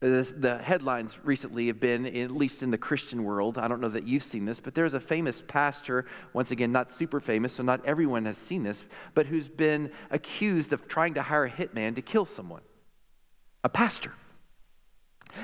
The, 0.00 0.26
the, 0.34 0.56
headlines 0.56 1.18
recently 1.24 1.66
have 1.66 1.78
been, 1.78 2.06
at 2.06 2.30
least 2.30 2.62
in 2.62 2.70
the 2.70 2.78
Christian 2.78 3.22
world, 3.22 3.58
I 3.58 3.68
don't 3.68 3.82
know 3.82 3.90
that 3.90 4.08
you've 4.08 4.24
seen 4.24 4.46
this, 4.46 4.58
but 4.58 4.74
there's 4.74 4.94
a 4.94 5.00
famous 5.00 5.42
pastor, 5.46 6.06
once 6.32 6.50
again, 6.50 6.72
not 6.72 6.90
super 6.90 7.20
famous, 7.20 7.52
so 7.52 7.62
not 7.62 7.84
everyone 7.84 8.24
has 8.24 8.38
seen 8.38 8.62
this, 8.62 8.86
but 9.12 9.26
who's 9.26 9.46
been 9.46 9.90
accused 10.10 10.72
of 10.72 10.88
trying 10.88 11.12
to 11.14 11.22
hire 11.22 11.44
a 11.44 11.50
hitman 11.50 11.94
to 11.96 12.02
kill 12.02 12.24
someone 12.24 12.62
a 13.64 13.68
pastor. 13.68 14.12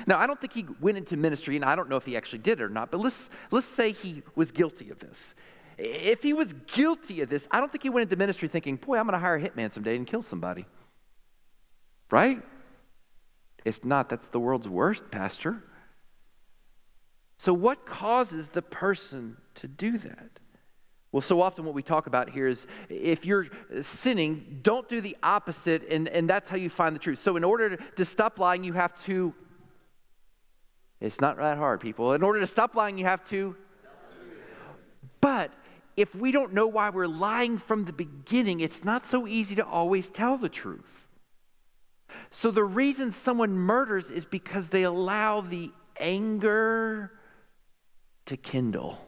Now, 0.05 0.17
I 0.19 0.27
don't 0.27 0.39
think 0.39 0.53
he 0.53 0.65
went 0.81 0.97
into 0.97 1.15
ministry, 1.15 1.55
and 1.55 1.63
I 1.63 1.75
don't 1.75 1.89
know 1.89 1.95
if 1.95 2.05
he 2.05 2.17
actually 2.17 2.39
did 2.39 2.61
or 2.61 2.69
not, 2.69 2.91
but 2.91 2.99
let's, 2.99 3.29
let's 3.51 3.67
say 3.67 3.91
he 3.91 4.21
was 4.35 4.51
guilty 4.51 4.89
of 4.89 4.99
this. 4.99 5.33
If 5.77 6.23
he 6.23 6.33
was 6.33 6.53
guilty 6.73 7.21
of 7.21 7.29
this, 7.29 7.47
I 7.51 7.59
don't 7.59 7.71
think 7.71 7.83
he 7.83 7.89
went 7.89 8.03
into 8.03 8.15
ministry 8.15 8.47
thinking, 8.47 8.77
boy, 8.77 8.97
I'm 8.97 9.05
going 9.05 9.13
to 9.13 9.19
hire 9.19 9.35
a 9.35 9.41
hitman 9.41 9.71
someday 9.71 9.95
and 9.95 10.05
kill 10.07 10.23
somebody. 10.23 10.65
Right? 12.09 12.41
If 13.63 13.85
not, 13.85 14.09
that's 14.09 14.29
the 14.29 14.39
world's 14.39 14.67
worst, 14.67 15.09
Pastor. 15.11 15.63
So, 17.37 17.53
what 17.53 17.85
causes 17.85 18.49
the 18.49 18.61
person 18.61 19.37
to 19.55 19.67
do 19.67 19.97
that? 19.99 20.39
Well, 21.11 21.21
so 21.21 21.41
often 21.41 21.63
what 21.63 21.73
we 21.73 21.83
talk 21.83 22.07
about 22.07 22.29
here 22.29 22.47
is 22.47 22.67
if 22.89 23.25
you're 23.25 23.47
sinning, 23.81 24.59
don't 24.61 24.89
do 24.89 24.99
the 24.99 25.15
opposite, 25.23 25.89
and, 25.91 26.07
and 26.09 26.29
that's 26.29 26.49
how 26.49 26.57
you 26.57 26.69
find 26.69 26.93
the 26.93 26.99
truth. 26.99 27.21
So, 27.21 27.37
in 27.37 27.43
order 27.43 27.77
to, 27.77 27.83
to 27.95 28.05
stop 28.05 28.39
lying, 28.39 28.63
you 28.63 28.73
have 28.73 29.01
to. 29.05 29.33
It's 30.99 31.21
not 31.21 31.37
that 31.37 31.57
hard, 31.57 31.79
people. 31.79 32.13
In 32.13 32.23
order 32.23 32.39
to 32.41 32.47
stop 32.47 32.75
lying, 32.75 32.97
you 32.97 33.05
have 33.05 33.27
to. 33.29 33.55
But 35.21 35.51
if 35.95 36.13
we 36.13 36.31
don't 36.31 36.53
know 36.53 36.67
why 36.67 36.89
we're 36.89 37.07
lying 37.07 37.57
from 37.57 37.85
the 37.85 37.93
beginning, 37.93 38.59
it's 38.59 38.83
not 38.83 39.07
so 39.07 39.27
easy 39.27 39.55
to 39.55 39.65
always 39.65 40.09
tell 40.09 40.37
the 40.37 40.49
truth. 40.49 41.07
So, 42.31 42.51
the 42.51 42.65
reason 42.65 43.13
someone 43.13 43.57
murders 43.57 44.11
is 44.11 44.25
because 44.25 44.69
they 44.69 44.83
allow 44.83 45.39
the 45.39 45.71
anger 45.99 47.11
to 48.25 48.35
kindle. 48.35 49.06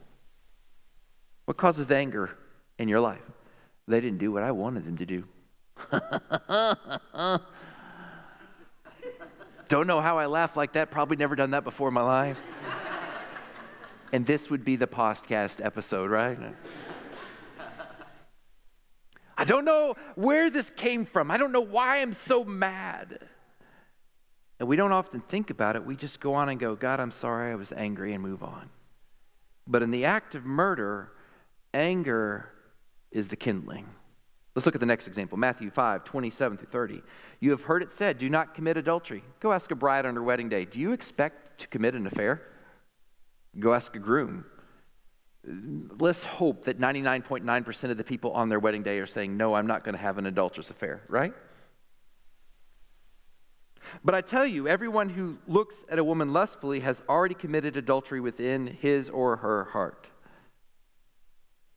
What 1.50 1.58
causes 1.58 1.88
the 1.88 1.96
anger 1.96 2.30
in 2.78 2.88
your 2.88 3.00
life? 3.00 3.24
They 3.88 4.00
didn't 4.00 4.20
do 4.20 4.32
what 4.32 4.44
I 4.44 4.52
wanted 4.52 4.86
them 4.86 4.98
to 4.98 5.06
do. 5.08 5.24
Don't 9.68 9.88
know 9.88 10.00
how 10.00 10.20
I 10.20 10.28
laugh 10.28 10.56
like 10.56 10.74
that. 10.74 10.92
Probably 10.92 11.18
never 11.18 11.36
done 11.36 11.50
that 11.50 11.64
before 11.64 11.88
in 11.88 11.96
my 11.96 12.04
life. 12.04 12.38
and 14.14 14.28
this 14.28 14.52
would 14.52 14.64
be 14.64 14.76
the 14.76 14.86
podcast 14.86 15.66
episode, 15.66 16.12
right? 16.12 16.38
I 19.36 19.44
don't 19.44 19.66
know 19.66 19.96
where 20.14 20.52
this 20.52 20.70
came 20.70 21.04
from. 21.04 21.32
I 21.32 21.38
don't 21.38 21.52
know 21.52 21.62
why 21.62 22.04
I'm 22.04 22.14
so 22.14 22.44
mad. 22.44 23.28
And 24.60 24.70
we 24.70 24.76
don't 24.76 24.92
often 24.92 25.22
think 25.22 25.50
about 25.50 25.76
it. 25.76 25.84
We 25.84 25.96
just 25.96 26.20
go 26.20 26.36
on 26.36 26.50
and 26.50 26.60
go, 26.60 26.76
God, 26.76 27.00
I'm 27.00 27.10
sorry, 27.10 27.52
I 27.52 27.56
was 27.56 27.72
angry, 27.72 28.14
and 28.14 28.22
move 28.22 28.44
on. 28.44 28.70
But 29.66 29.82
in 29.82 29.90
the 29.90 30.06
act 30.06 30.36
of 30.36 30.46
murder, 30.46 31.12
anger 31.74 32.50
is 33.12 33.28
the 33.28 33.36
kindling. 33.36 33.88
Let's 34.56 34.66
look 34.66 34.76
at 34.76 34.82
the 34.82 34.88
next 34.88 35.08
example 35.08 35.38
Matthew 35.38 35.70
5, 35.70 36.04
27 36.04 36.58
through 36.58 36.68
30. 36.68 37.02
You 37.40 37.52
have 37.52 37.62
heard 37.62 37.82
it 37.82 37.92
said, 37.92 38.18
Do 38.18 38.30
not 38.30 38.54
commit 38.54 38.78
adultery. 38.78 39.24
Go 39.40 39.54
ask 39.54 39.72
a 39.72 39.76
bride 39.76 40.06
on 40.06 40.16
her 40.16 40.24
wedding 40.24 40.50
day, 40.50 40.66
Do 40.66 40.80
you 40.80 40.92
expect 40.92 41.60
to 41.62 41.68
commit 41.68 41.96
an 41.96 42.08
affair? 42.08 42.42
Go 43.58 43.74
ask 43.74 43.96
a 43.96 44.00
groom. 44.00 44.46
Let's 45.44 46.24
hope 46.24 46.66
that 46.66 46.80
99.9% 46.80 47.92
of 47.92 47.98
the 47.98 48.04
people 48.04 48.32
on 48.32 48.50
their 48.50 48.60
wedding 48.60 48.84
day 48.84 49.00
are 49.00 49.08
saying, 49.08 49.38
No, 49.38 49.54
I'm 49.54 49.68
not 49.68 49.84
going 49.84 49.96
to 49.96 50.02
have 50.02 50.18
an 50.18 50.26
adulterous 50.26 50.72
affair, 50.72 51.04
right? 51.08 51.34
But 54.04 54.14
I 54.14 54.22
tell 54.22 54.46
you, 54.46 54.68
everyone 54.68 55.10
who 55.10 55.38
looks 55.48 55.84
at 55.90 56.00
a 56.00 56.04
woman 56.04 56.34
lustfully 56.34 56.82
has 56.82 57.02
already 57.08 57.34
committed 57.34 57.78
adultery 57.78 58.20
within 58.20 58.68
his 58.68 59.10
or 59.10 59.38
her 59.38 59.66
heart. 59.66 60.10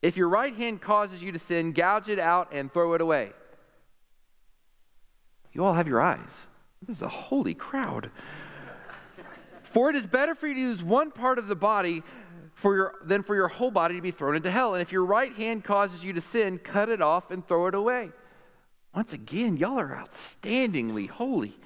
If 0.02 0.16
your 0.16 0.28
right 0.28 0.54
hand 0.54 0.80
causes 0.80 1.22
you 1.22 1.32
to 1.32 1.38
sin, 1.38 1.72
gouge 1.72 2.08
it 2.08 2.18
out 2.18 2.52
and 2.52 2.72
throw 2.72 2.94
it 2.94 3.00
away. 3.00 3.32
You 5.52 5.64
all 5.64 5.74
have 5.74 5.86
your 5.86 6.00
eyes. 6.00 6.46
This 6.86 6.96
is 6.96 7.02
a 7.02 7.08
holy 7.08 7.54
crowd. 7.54 8.10
for 9.62 9.90
it 9.90 9.96
is 9.96 10.06
better 10.06 10.34
for 10.34 10.48
you 10.48 10.54
to 10.54 10.60
use 10.60 10.82
one 10.82 11.12
part 11.12 11.38
of 11.38 11.46
the 11.46 11.54
body 11.54 12.02
for 12.54 12.74
your, 12.74 12.94
than 13.04 13.22
for 13.22 13.34
your 13.34 13.48
whole 13.48 13.70
body 13.70 13.94
to 13.94 14.00
be 14.00 14.10
thrown 14.10 14.34
into 14.34 14.50
hell. 14.50 14.74
And 14.74 14.82
if 14.82 14.90
your 14.90 15.04
right 15.04 15.32
hand 15.32 15.62
causes 15.62 16.02
you 16.02 16.12
to 16.14 16.20
sin, 16.20 16.58
cut 16.58 16.88
it 16.88 17.00
off 17.00 17.30
and 17.30 17.46
throw 17.46 17.68
it 17.68 17.74
away. 17.74 18.10
Once 18.94 19.12
again, 19.12 19.56
y'all 19.56 19.78
are 19.78 20.04
outstandingly 20.04 21.08
holy. 21.08 21.56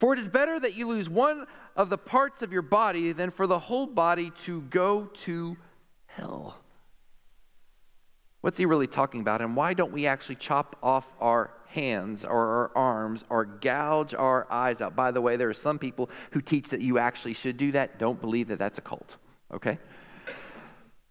For 0.00 0.12
it 0.14 0.18
is 0.18 0.28
better 0.28 0.58
that 0.58 0.74
you 0.74 0.88
lose 0.88 1.08
one 1.08 1.46
of 1.76 1.88
the 1.88 1.98
parts 1.98 2.42
of 2.42 2.52
your 2.52 2.62
body 2.62 3.12
than 3.12 3.30
for 3.30 3.46
the 3.46 3.58
whole 3.58 3.86
body 3.86 4.30
to 4.44 4.62
go 4.62 5.04
to 5.24 5.56
hell. 6.06 6.61
What's 8.42 8.58
he 8.58 8.66
really 8.66 8.88
talking 8.88 9.20
about? 9.20 9.40
And 9.40 9.56
why 9.56 9.72
don't 9.72 9.92
we 9.92 10.06
actually 10.06 10.34
chop 10.34 10.76
off 10.82 11.06
our 11.20 11.52
hands 11.66 12.24
or 12.24 12.30
our 12.30 12.72
arms 12.74 13.24
or 13.30 13.44
gouge 13.44 14.14
our 14.14 14.46
eyes 14.50 14.80
out? 14.80 14.96
By 14.96 15.12
the 15.12 15.20
way, 15.20 15.36
there 15.36 15.48
are 15.48 15.54
some 15.54 15.78
people 15.78 16.10
who 16.32 16.40
teach 16.40 16.68
that 16.70 16.80
you 16.80 16.98
actually 16.98 17.34
should 17.34 17.56
do 17.56 17.70
that. 17.72 18.00
Don't 18.00 18.20
believe 18.20 18.48
that 18.48 18.58
that's 18.58 18.78
a 18.78 18.80
cult, 18.80 19.16
okay? 19.54 19.78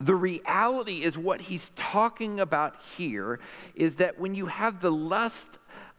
The 0.01 0.13
reality 0.13 1.03
is 1.03 1.17
what 1.17 1.39
he's 1.39 1.69
talking 1.77 2.41
about 2.41 2.75
here 2.97 3.39
is 3.75 3.95
that 3.95 4.19
when 4.19 4.35
you 4.35 4.47
have 4.47 4.81
the 4.81 4.91
lust 4.91 5.47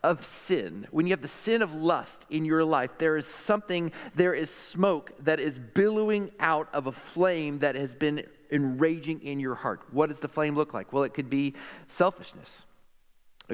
of 0.03 0.27
sin, 0.27 0.87
when 0.91 1.07
you 1.07 1.13
have 1.13 1.23
the 1.23 1.29
sin 1.29 1.63
of 1.63 1.75
lust 1.75 2.27
in 2.29 2.45
your 2.45 2.65
life, 2.65 2.91
there 2.99 3.17
is 3.17 3.27
something, 3.27 3.91
there 4.15 4.35
is 4.35 4.51
smoke 4.51 5.13
that 5.21 5.41
is 5.41 5.59
billowing 5.59 6.31
out 6.41 6.69
of 6.75 6.89
a 6.89 6.93
flame 6.93 7.59
that 7.61 7.75
has 7.75 7.95
been 7.95 8.27
enraging 8.53 9.23
in 9.23 9.41
your 9.41 9.57
heart. 9.57 9.81
What 9.91 10.11
does 10.11 10.21
the 10.21 10.29
flame 10.29 10.55
look 10.55 10.73
like? 10.73 10.93
Well, 10.93 11.03
it 11.03 11.15
could 11.15 11.31
be 11.31 11.55
selfishness, 11.89 12.65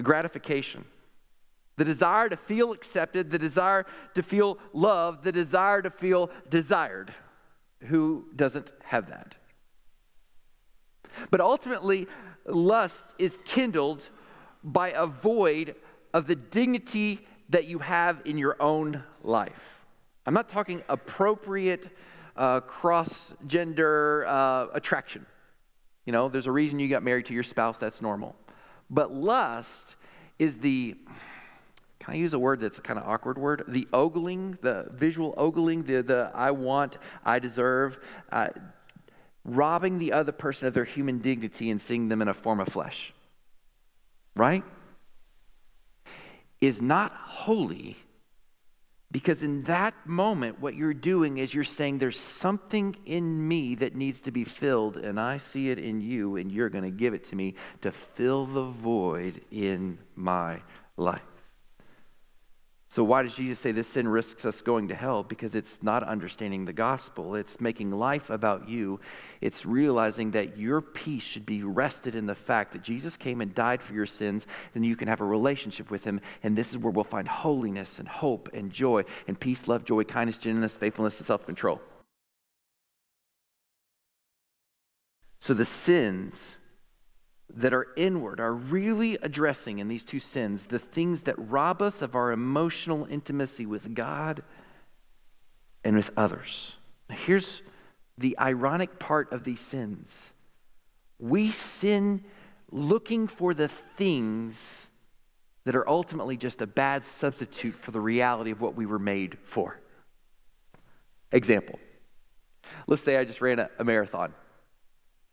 gratification, 0.03 0.85
the 1.77 1.85
desire 1.85 2.29
to 2.29 2.37
feel 2.37 2.73
accepted, 2.73 3.31
the 3.31 3.39
desire 3.39 3.87
to 4.15 4.23
feel 4.23 4.59
loved, 4.73 5.25
the 5.25 5.33
desire 5.33 5.81
to 5.81 5.91
feel 5.91 6.31
desired. 6.51 7.15
Who 7.85 8.27
doesn't 8.35 8.73
have 8.83 9.09
that? 9.09 9.37
But 11.31 11.41
ultimately, 11.41 12.09
lust 12.45 13.05
is 13.19 13.39
kindled 13.45 14.09
by 14.65 14.91
a 14.91 15.07
void 15.07 15.77
of 16.13 16.27
the 16.27 16.35
dignity 16.35 17.27
that 17.51 17.67
you 17.67 17.79
have 17.79 18.21
in 18.25 18.37
your 18.39 18.61
own 18.61 19.03
life. 19.23 19.85
I'm 20.27 20.35
not 20.35 20.49
talking 20.49 20.83
appropriate 20.89 21.89
uh, 22.39 22.61
cross 22.61 23.35
gender 23.47 24.25
uh, 24.27 24.69
attraction. 24.73 25.27
You 26.07 26.13
know, 26.13 26.29
there's 26.31 26.47
a 26.47 26.53
reason 26.53 26.79
you 26.79 26.89
got 26.89 27.03
married 27.03 27.27
to 27.27 27.35
your 27.35 27.43
spouse, 27.43 27.77
that's 27.77 28.01
normal. 28.01 28.35
But 28.89 29.13
lust 29.13 29.97
is 30.39 30.57
the, 30.57 30.97
can 32.01 32.15
I 32.15 32.17
use 32.17 32.33
a 32.33 32.39
word 32.39 32.61
that's 32.61 32.79
a 32.79 32.81
kind 32.81 32.99
of 32.99 33.07
awkward 33.07 33.37
word? 33.37 33.65
The 33.69 33.87
ogling, 33.93 34.57
the 34.63 34.87
visual 34.93 35.35
ogling, 35.37 35.83
the, 35.83 36.03
the 36.03 36.31
I 36.35 36.53
want, 36.53 36.97
I 37.25 37.39
deserve, 37.39 37.99
uh, 38.33 38.49
robbing 39.45 39.99
the 39.99 40.13
other 40.15 40.33
person 40.33 40.67
of 40.67 40.73
their 40.73 40.85
human 40.85 41.19
dignity 41.19 41.71
and 41.71 41.81
seeing 41.81 42.09
them 42.09 42.23
in 42.23 42.29
a 42.29 42.35
form 42.35 42.61
of 42.61 42.69
flesh. 42.69 43.13
Right? 44.35 44.65
is 46.61 46.83
not 46.83 47.13
holy 47.13 47.97
because 49.11 49.43
in 49.43 49.63
that 49.65 49.95
moment, 50.07 50.61
what 50.61 50.75
you're 50.75 50.93
doing 50.93 51.39
is 51.39 51.55
you're 51.55 51.65
saying, 51.65 51.99
There's 51.99 52.19
something 52.19 52.95
in 53.07 53.47
me 53.47 53.75
that 53.77 53.95
needs 53.95 54.21
to 54.23 54.31
be 54.31 54.45
filled, 54.45 54.97
and 54.97 55.19
I 55.19 55.39
see 55.39 55.71
it 55.71 55.79
in 55.79 56.01
you, 56.01 56.37
and 56.37 56.53
you're 56.53 56.69
going 56.69 56.85
to 56.85 56.91
give 56.91 57.15
it 57.15 57.25
to 57.25 57.37
me 57.37 57.55
to 57.81 57.91
fill 57.91 58.45
the 58.45 58.65
void 58.65 59.41
in 59.51 59.99
my 60.15 60.61
life. 60.97 61.23
So, 62.91 63.05
why 63.05 63.23
does 63.23 63.35
Jesus 63.35 63.59
say 63.59 63.71
this 63.71 63.87
sin 63.87 64.09
risks 64.09 64.47
us 64.47 64.63
going 64.63 64.89
to 64.89 64.95
hell? 64.95 65.23
Because 65.23 65.55
it's 65.55 65.83
not 65.83 66.03
understanding 66.03 66.65
the 66.65 66.73
gospel. 66.73 67.35
It's 67.35 67.61
making 67.61 67.91
life 67.91 68.31
about 68.31 68.67
you. 68.67 68.99
It's 69.43 69.67
realizing 69.67 70.31
that 70.31 70.57
your 70.57 70.81
peace 70.81 71.23
should 71.23 71.45
be 71.45 71.63
rested 71.63 72.15
in 72.15 72.25
the 72.25 72.35
fact 72.35 72.73
that 72.73 72.83
Jesus 72.83 73.15
came 73.15 73.43
and 73.43 73.55
died 73.55 73.83
for 73.83 73.93
your 73.93 74.07
sins, 74.07 74.47
and 74.75 74.87
you 74.87 74.97
can 74.97 75.07
have 75.07 75.21
a 75.21 75.27
relationship 75.27 75.91
with 75.91 76.03
him. 76.03 76.19
And 76.43 76.57
this 76.57 76.71
is 76.71 76.79
where 76.79 76.91
we'll 76.91 77.05
find 77.05 77.29
holiness 77.29 77.99
and 77.99 78.09
hope 78.09 78.49
and 78.55 78.73
joy 78.73 79.05
and 79.27 79.39
peace, 79.39 79.69
love, 79.69 79.85
joy, 79.85 80.05
kindness, 80.05 80.39
gentleness, 80.39 80.73
faithfulness, 80.73 81.19
and 81.19 81.27
self 81.27 81.45
control. 81.45 81.83
So, 85.41 85.53
the 85.53 85.67
sins 85.67 86.57
that 87.55 87.73
are 87.73 87.89
inward 87.97 88.41
are 88.41 88.55
really 88.55 89.15
addressing 89.23 89.79
in 89.79 89.89
these 89.89 90.05
two 90.05 90.21
sins 90.21 90.67
the 90.67 90.79
things 90.79 91.23
that 91.23 91.35
rob 91.39 91.81
us 91.81 92.03
of 92.03 92.15
our 92.15 92.33
emotional 92.33 93.07
intimacy 93.11 93.67
with 93.67 93.95
God 93.95 94.43
and 95.85 95.97
with 95.97 96.11
others. 96.17 96.77
here's 97.11 97.63
the 98.19 98.39
ironic 98.39 98.99
part 98.99 99.33
of 99.33 99.45
these 99.45 99.61
sins 99.61 100.31
we 101.19 101.51
sin 101.51 102.23
looking 102.71 103.27
for 103.27 103.55
the 103.55 103.69
things 103.69 104.91
that 105.65 105.75
are 105.75 105.89
ultimately 105.89 106.37
just 106.37 106.63
a 106.63 106.67
bad 106.67 107.05
substitute 107.05 107.75
for 107.81 107.91
the 107.91 108.01
reality 108.01 108.51
of 108.51 108.61
what 108.61 108.75
we 108.75 108.87
were 108.87 108.99
made 108.99 109.37
for. 109.45 109.81
Example. 111.33 111.79
Let's 112.87 113.03
say 113.03 113.17
I 113.17 113.25
just 113.25 113.41
ran 113.41 113.59
a, 113.59 113.69
a 113.79 113.85
marathon. 113.85 114.33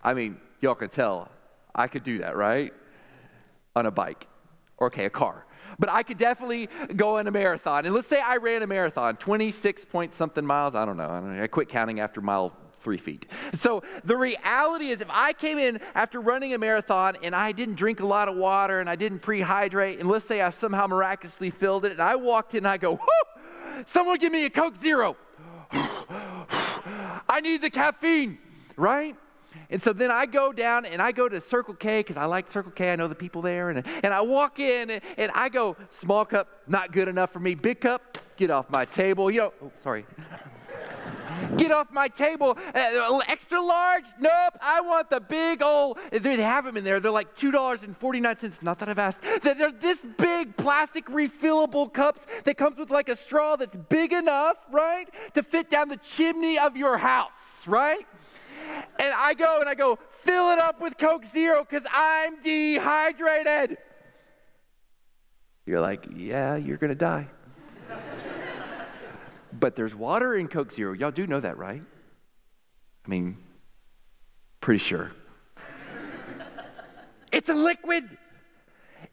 I 0.03 0.13
mean, 0.13 0.37
y'all 0.61 0.75
can 0.75 0.89
tell 0.89 1.29
I 1.75 1.87
could 1.87 2.03
do 2.03 2.19
that, 2.19 2.35
right? 2.35 2.73
On 3.75 3.85
a 3.85 3.91
bike. 3.91 4.27
Or, 4.77 4.87
okay, 4.87 5.05
a 5.05 5.09
car. 5.09 5.45
But 5.77 5.89
I 5.89 6.03
could 6.03 6.17
definitely 6.17 6.69
go 6.95 7.17
in 7.17 7.27
a 7.27 7.31
marathon. 7.31 7.85
And 7.85 7.93
let's 7.93 8.07
say 8.07 8.19
I 8.19 8.37
ran 8.37 8.63
a 8.63 8.67
marathon, 8.67 9.17
26 9.17 9.85
point 9.85 10.13
something 10.13 10.45
miles. 10.45 10.73
I 10.73 10.85
don't 10.85 10.95
know. 10.95 11.09
I, 11.09 11.19
don't 11.19 11.35
know. 11.35 11.43
I 11.43 11.47
quit 11.47 11.67
counting 11.67 11.99
after 11.99 12.21
mile 12.21 12.55
three 12.79 12.97
feet. 12.97 13.25
So 13.59 13.83
the 14.05 14.15
reality 14.15 14.91
is, 14.91 15.01
if 15.01 15.07
I 15.09 15.33
came 15.33 15.57
in 15.57 15.81
after 15.95 16.21
running 16.21 16.53
a 16.53 16.57
marathon 16.57 17.17
and 17.23 17.35
I 17.35 17.51
didn't 17.51 17.75
drink 17.75 17.99
a 17.99 18.05
lot 18.05 18.29
of 18.29 18.37
water 18.37 18.79
and 18.79 18.89
I 18.89 18.95
didn't 18.95 19.21
prehydrate, 19.21 19.99
and 19.99 20.09
let's 20.09 20.25
say 20.25 20.41
I 20.41 20.51
somehow 20.51 20.87
miraculously 20.87 21.49
filled 21.49 21.83
it, 21.83 21.91
and 21.91 22.01
I 22.01 22.15
walked 22.15 22.53
in 22.53 22.59
and 22.59 22.67
I 22.67 22.77
go, 22.77 22.99
someone 23.87 24.17
give 24.19 24.31
me 24.31 24.45
a 24.45 24.49
Coke 24.49 24.81
Zero. 24.81 25.17
I 27.27 27.41
need 27.41 27.61
the 27.61 27.69
caffeine, 27.69 28.37
right? 28.77 29.15
And 29.69 29.81
so 29.81 29.93
then 29.93 30.11
I 30.11 30.25
go 30.25 30.51
down 30.51 30.85
and 30.85 31.01
I 31.01 31.11
go 31.11 31.27
to 31.27 31.41
Circle 31.41 31.75
K 31.75 31.99
because 31.99 32.17
I 32.17 32.25
like 32.25 32.49
Circle 32.49 32.71
K. 32.71 32.91
I 32.91 32.95
know 32.95 33.07
the 33.07 33.15
people 33.15 33.41
there. 33.41 33.69
And, 33.69 33.85
and 34.03 34.13
I 34.13 34.21
walk 34.21 34.59
in 34.59 34.89
and, 34.89 35.01
and 35.17 35.31
I 35.33 35.49
go, 35.49 35.75
small 35.91 36.25
cup, 36.25 36.47
not 36.67 36.91
good 36.91 37.07
enough 37.07 37.31
for 37.31 37.39
me. 37.39 37.55
Big 37.55 37.81
cup, 37.81 38.17
get 38.37 38.51
off 38.51 38.69
my 38.69 38.85
table. 38.85 39.31
You 39.31 39.41
know, 39.41 39.53
oh, 39.63 39.71
sorry. 39.81 40.05
get 41.57 41.71
off 41.71 41.91
my 41.91 42.07
table. 42.07 42.57
Uh, 42.73 43.19
extra 43.27 43.61
large? 43.61 44.05
Nope. 44.19 44.57
I 44.61 44.81
want 44.81 45.09
the 45.09 45.19
big 45.19 45.61
old. 45.61 45.97
They 46.11 46.41
have 46.41 46.65
them 46.65 46.77
in 46.77 46.83
there. 46.83 46.99
They're 46.99 47.11
like 47.11 47.35
$2.49. 47.35 48.61
Not 48.61 48.79
that 48.79 48.89
I've 48.89 48.99
asked. 48.99 49.21
They're 49.41 49.71
this 49.71 49.97
big 50.17 50.55
plastic 50.57 51.07
refillable 51.07 51.91
cups 51.91 52.25
that 52.43 52.57
comes 52.57 52.77
with 52.77 52.91
like 52.91 53.09
a 53.09 53.15
straw 53.15 53.55
that's 53.55 53.75
big 53.89 54.13
enough, 54.13 54.57
right, 54.71 55.09
to 55.33 55.43
fit 55.43 55.69
down 55.69 55.89
the 55.89 55.97
chimney 55.97 56.57
of 56.59 56.77
your 56.77 56.97
house, 56.97 57.31
right? 57.65 58.05
And 58.99 59.13
I 59.15 59.33
go 59.33 59.59
and 59.59 59.69
I 59.69 59.75
go, 59.75 59.99
fill 60.21 60.51
it 60.51 60.59
up 60.59 60.81
with 60.81 60.97
Coke 60.97 61.25
Zero 61.33 61.65
because 61.67 61.87
I'm 61.93 62.41
dehydrated. 62.41 63.77
You're 65.65 65.81
like, 65.81 66.05
yeah, 66.15 66.55
you're 66.55 66.77
going 66.77 66.89
to 66.89 66.95
die. 66.95 67.27
but 69.53 69.75
there's 69.75 69.95
water 69.95 70.35
in 70.35 70.47
Coke 70.47 70.71
Zero. 70.71 70.93
Y'all 70.93 71.11
do 71.11 71.25
know 71.27 71.39
that, 71.39 71.57
right? 71.57 71.81
I 73.05 73.09
mean, 73.09 73.37
pretty 74.61 74.79
sure. 74.79 75.11
it's 77.31 77.49
a 77.49 77.53
liquid. 77.53 78.17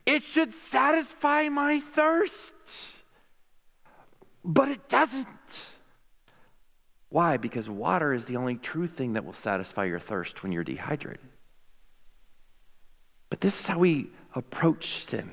It 0.04 0.24
should 0.24 0.54
satisfy 0.54 1.48
my 1.48 1.80
thirst. 1.80 2.52
But 4.44 4.68
it 4.68 4.88
doesn't. 4.88 5.26
Why? 7.12 7.36
Because 7.36 7.68
water 7.68 8.14
is 8.14 8.24
the 8.24 8.36
only 8.36 8.56
true 8.56 8.86
thing 8.86 9.12
that 9.12 9.24
will 9.26 9.34
satisfy 9.34 9.84
your 9.84 9.98
thirst 9.98 10.42
when 10.42 10.50
you're 10.50 10.64
dehydrated. 10.64 11.20
But 13.28 13.42
this 13.42 13.60
is 13.60 13.66
how 13.66 13.78
we 13.78 14.10
approach 14.34 15.04
sin. 15.04 15.30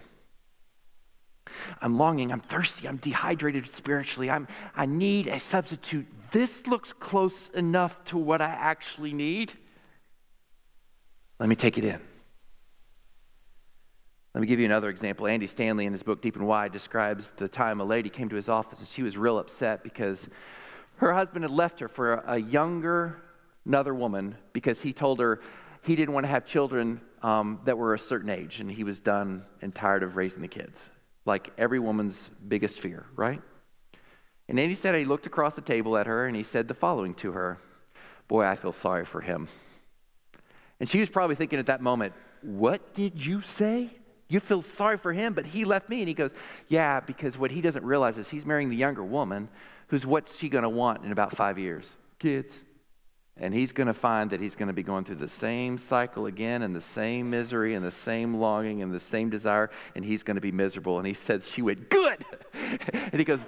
I'm 1.82 1.98
longing, 1.98 2.34
I'm 2.34 2.42
thirsty, 2.42 2.86
I'm 2.86 2.98
dehydrated 2.98 3.74
spiritually. 3.74 4.30
I'm, 4.30 4.50
I 4.76 4.88
need 4.88 5.28
a 5.28 5.40
substitute. 5.40 6.06
This 6.32 6.68
looks 6.68 6.92
close 6.92 7.48
enough 7.54 8.04
to 8.06 8.18
what 8.18 8.42
I 8.42 8.50
actually 8.50 9.14
need. 9.14 9.54
Let 11.40 11.48
me 11.48 11.56
take 11.56 11.78
it 11.78 11.86
in. 11.86 12.02
Let 14.36 14.42
me 14.42 14.48
give 14.48 14.60
you 14.60 14.66
another 14.66 14.90
example. 14.90 15.28
Andy 15.28 15.48
Stanley, 15.48 15.86
in 15.86 15.94
his 15.94 16.04
book 16.04 16.22
Deep 16.22 16.36
and 16.36 16.46
Wide, 16.46 16.74
describes 16.74 17.32
the 17.38 17.48
time 17.48 17.80
a 17.80 17.86
lady 17.86 18.10
came 18.10 18.28
to 18.28 18.36
his 18.36 18.50
office 18.50 18.80
and 18.80 18.88
she 18.88 19.02
was 19.02 19.18
real 19.18 19.40
upset 19.40 19.82
because 19.82 20.28
her 21.00 21.14
husband 21.14 21.44
had 21.44 21.52
left 21.52 21.80
her 21.80 21.88
for 21.88 22.16
a, 22.28 22.38
younger, 22.38 23.22
another 23.66 23.94
woman 23.94 24.36
because 24.52 24.82
he 24.82 24.92
told 24.92 25.20
her 25.20 25.40
he 25.82 25.96
didn't 25.96 26.14
want 26.14 26.26
to 26.26 26.30
have 26.30 26.46
children 26.46 27.00
um, 27.24 27.60
that 27.64 27.78
were 27.78 27.94
a 27.94 28.00
certain 28.00 28.30
age 28.30 28.60
and 28.60 28.70
he 28.70 28.84
was 28.84 29.00
done 29.00 29.46
and 29.62 29.74
tired 29.74 30.04
of 30.04 30.18
raising 30.18 30.42
the 30.42 30.48
kids. 30.48 30.78
Like 31.26 31.52
every 31.58 31.80
woman's 31.80 32.30
biggest 32.48 32.82
fear, 32.82 33.06
right? 33.16 33.42
And 34.50 34.58
then 34.58 34.68
he 34.68 34.76
said 34.76 34.94
he 34.96 35.06
looked 35.06 35.26
across 35.26 35.54
the 35.54 35.62
table 35.62 35.96
at 35.96 36.06
her 36.06 36.28
and 36.28 36.36
he 36.36 36.44
said 36.44 36.68
the 36.68 36.74
following 36.74 37.14
to 37.16 37.32
her 37.32 37.60
Boy, 38.28 38.46
I 38.46 38.56
feel 38.56 38.74
sorry 38.74 39.06
for 39.06 39.22
him. 39.22 39.48
And 40.80 40.88
she 40.88 41.00
was 41.00 41.10
probably 41.10 41.36
thinking 41.36 41.58
at 41.58 41.66
that 41.66 41.82
moment, 41.82 42.14
What 42.42 42.94
did 42.94 43.26
you 43.26 43.42
say? 43.42 43.90
You 44.28 44.40
feel 44.40 44.62
sorry 44.62 44.98
for 44.98 45.12
him, 45.12 45.34
but 45.34 45.48
he 45.48 45.66
left 45.66 45.90
me. 45.90 46.00
And 46.00 46.08
he 46.08 46.14
goes, 46.14 46.32
Yeah, 46.68 47.00
because 47.00 47.38
what 47.38 47.52
he 47.52 47.62
doesn't 47.62 47.84
realize 47.84 48.18
is 48.18 48.30
he's 48.30 48.46
marrying 48.46 48.70
the 48.70 48.76
younger 48.76 49.04
woman 49.04 49.50
who's 49.90 50.06
what's 50.06 50.38
she 50.38 50.50
going 50.50 50.64
to 50.64 50.70
want 50.70 51.04
in 51.04 51.12
about 51.12 51.36
five 51.36 51.60
years? 51.60 51.86
Kids. 52.18 52.62
And 53.38 53.54
he's 53.54 53.72
going 53.72 53.88
to 53.88 53.94
find 53.94 54.32
that 54.32 54.42
he's 54.42 54.56
going 54.56 54.68
to 54.68 54.74
be 54.74 54.84
going 54.84 55.06
through 55.06 55.16
the 55.16 55.30
same 55.30 55.78
cycle 55.78 56.26
again 56.26 56.62
and 56.62 56.76
the 56.76 56.82
same 56.82 57.30
misery 57.30 57.74
and 57.74 57.86
the 57.86 57.92
same 57.92 58.36
longing 58.36 58.82
and 58.82 58.94
the 58.94 59.00
same 59.00 59.30
desire, 59.30 59.70
and 59.96 60.04
he's 60.04 60.24
going 60.24 60.36
to 60.36 60.42
be 60.42 60.52
miserable. 60.52 60.98
And 60.98 61.08
he 61.08 61.14
says, 61.14 61.50
She 61.50 61.62
went, 61.62 61.90
Good. 61.90 62.26
and 62.94 63.14
he 63.16 63.24
goes, 63.24 63.40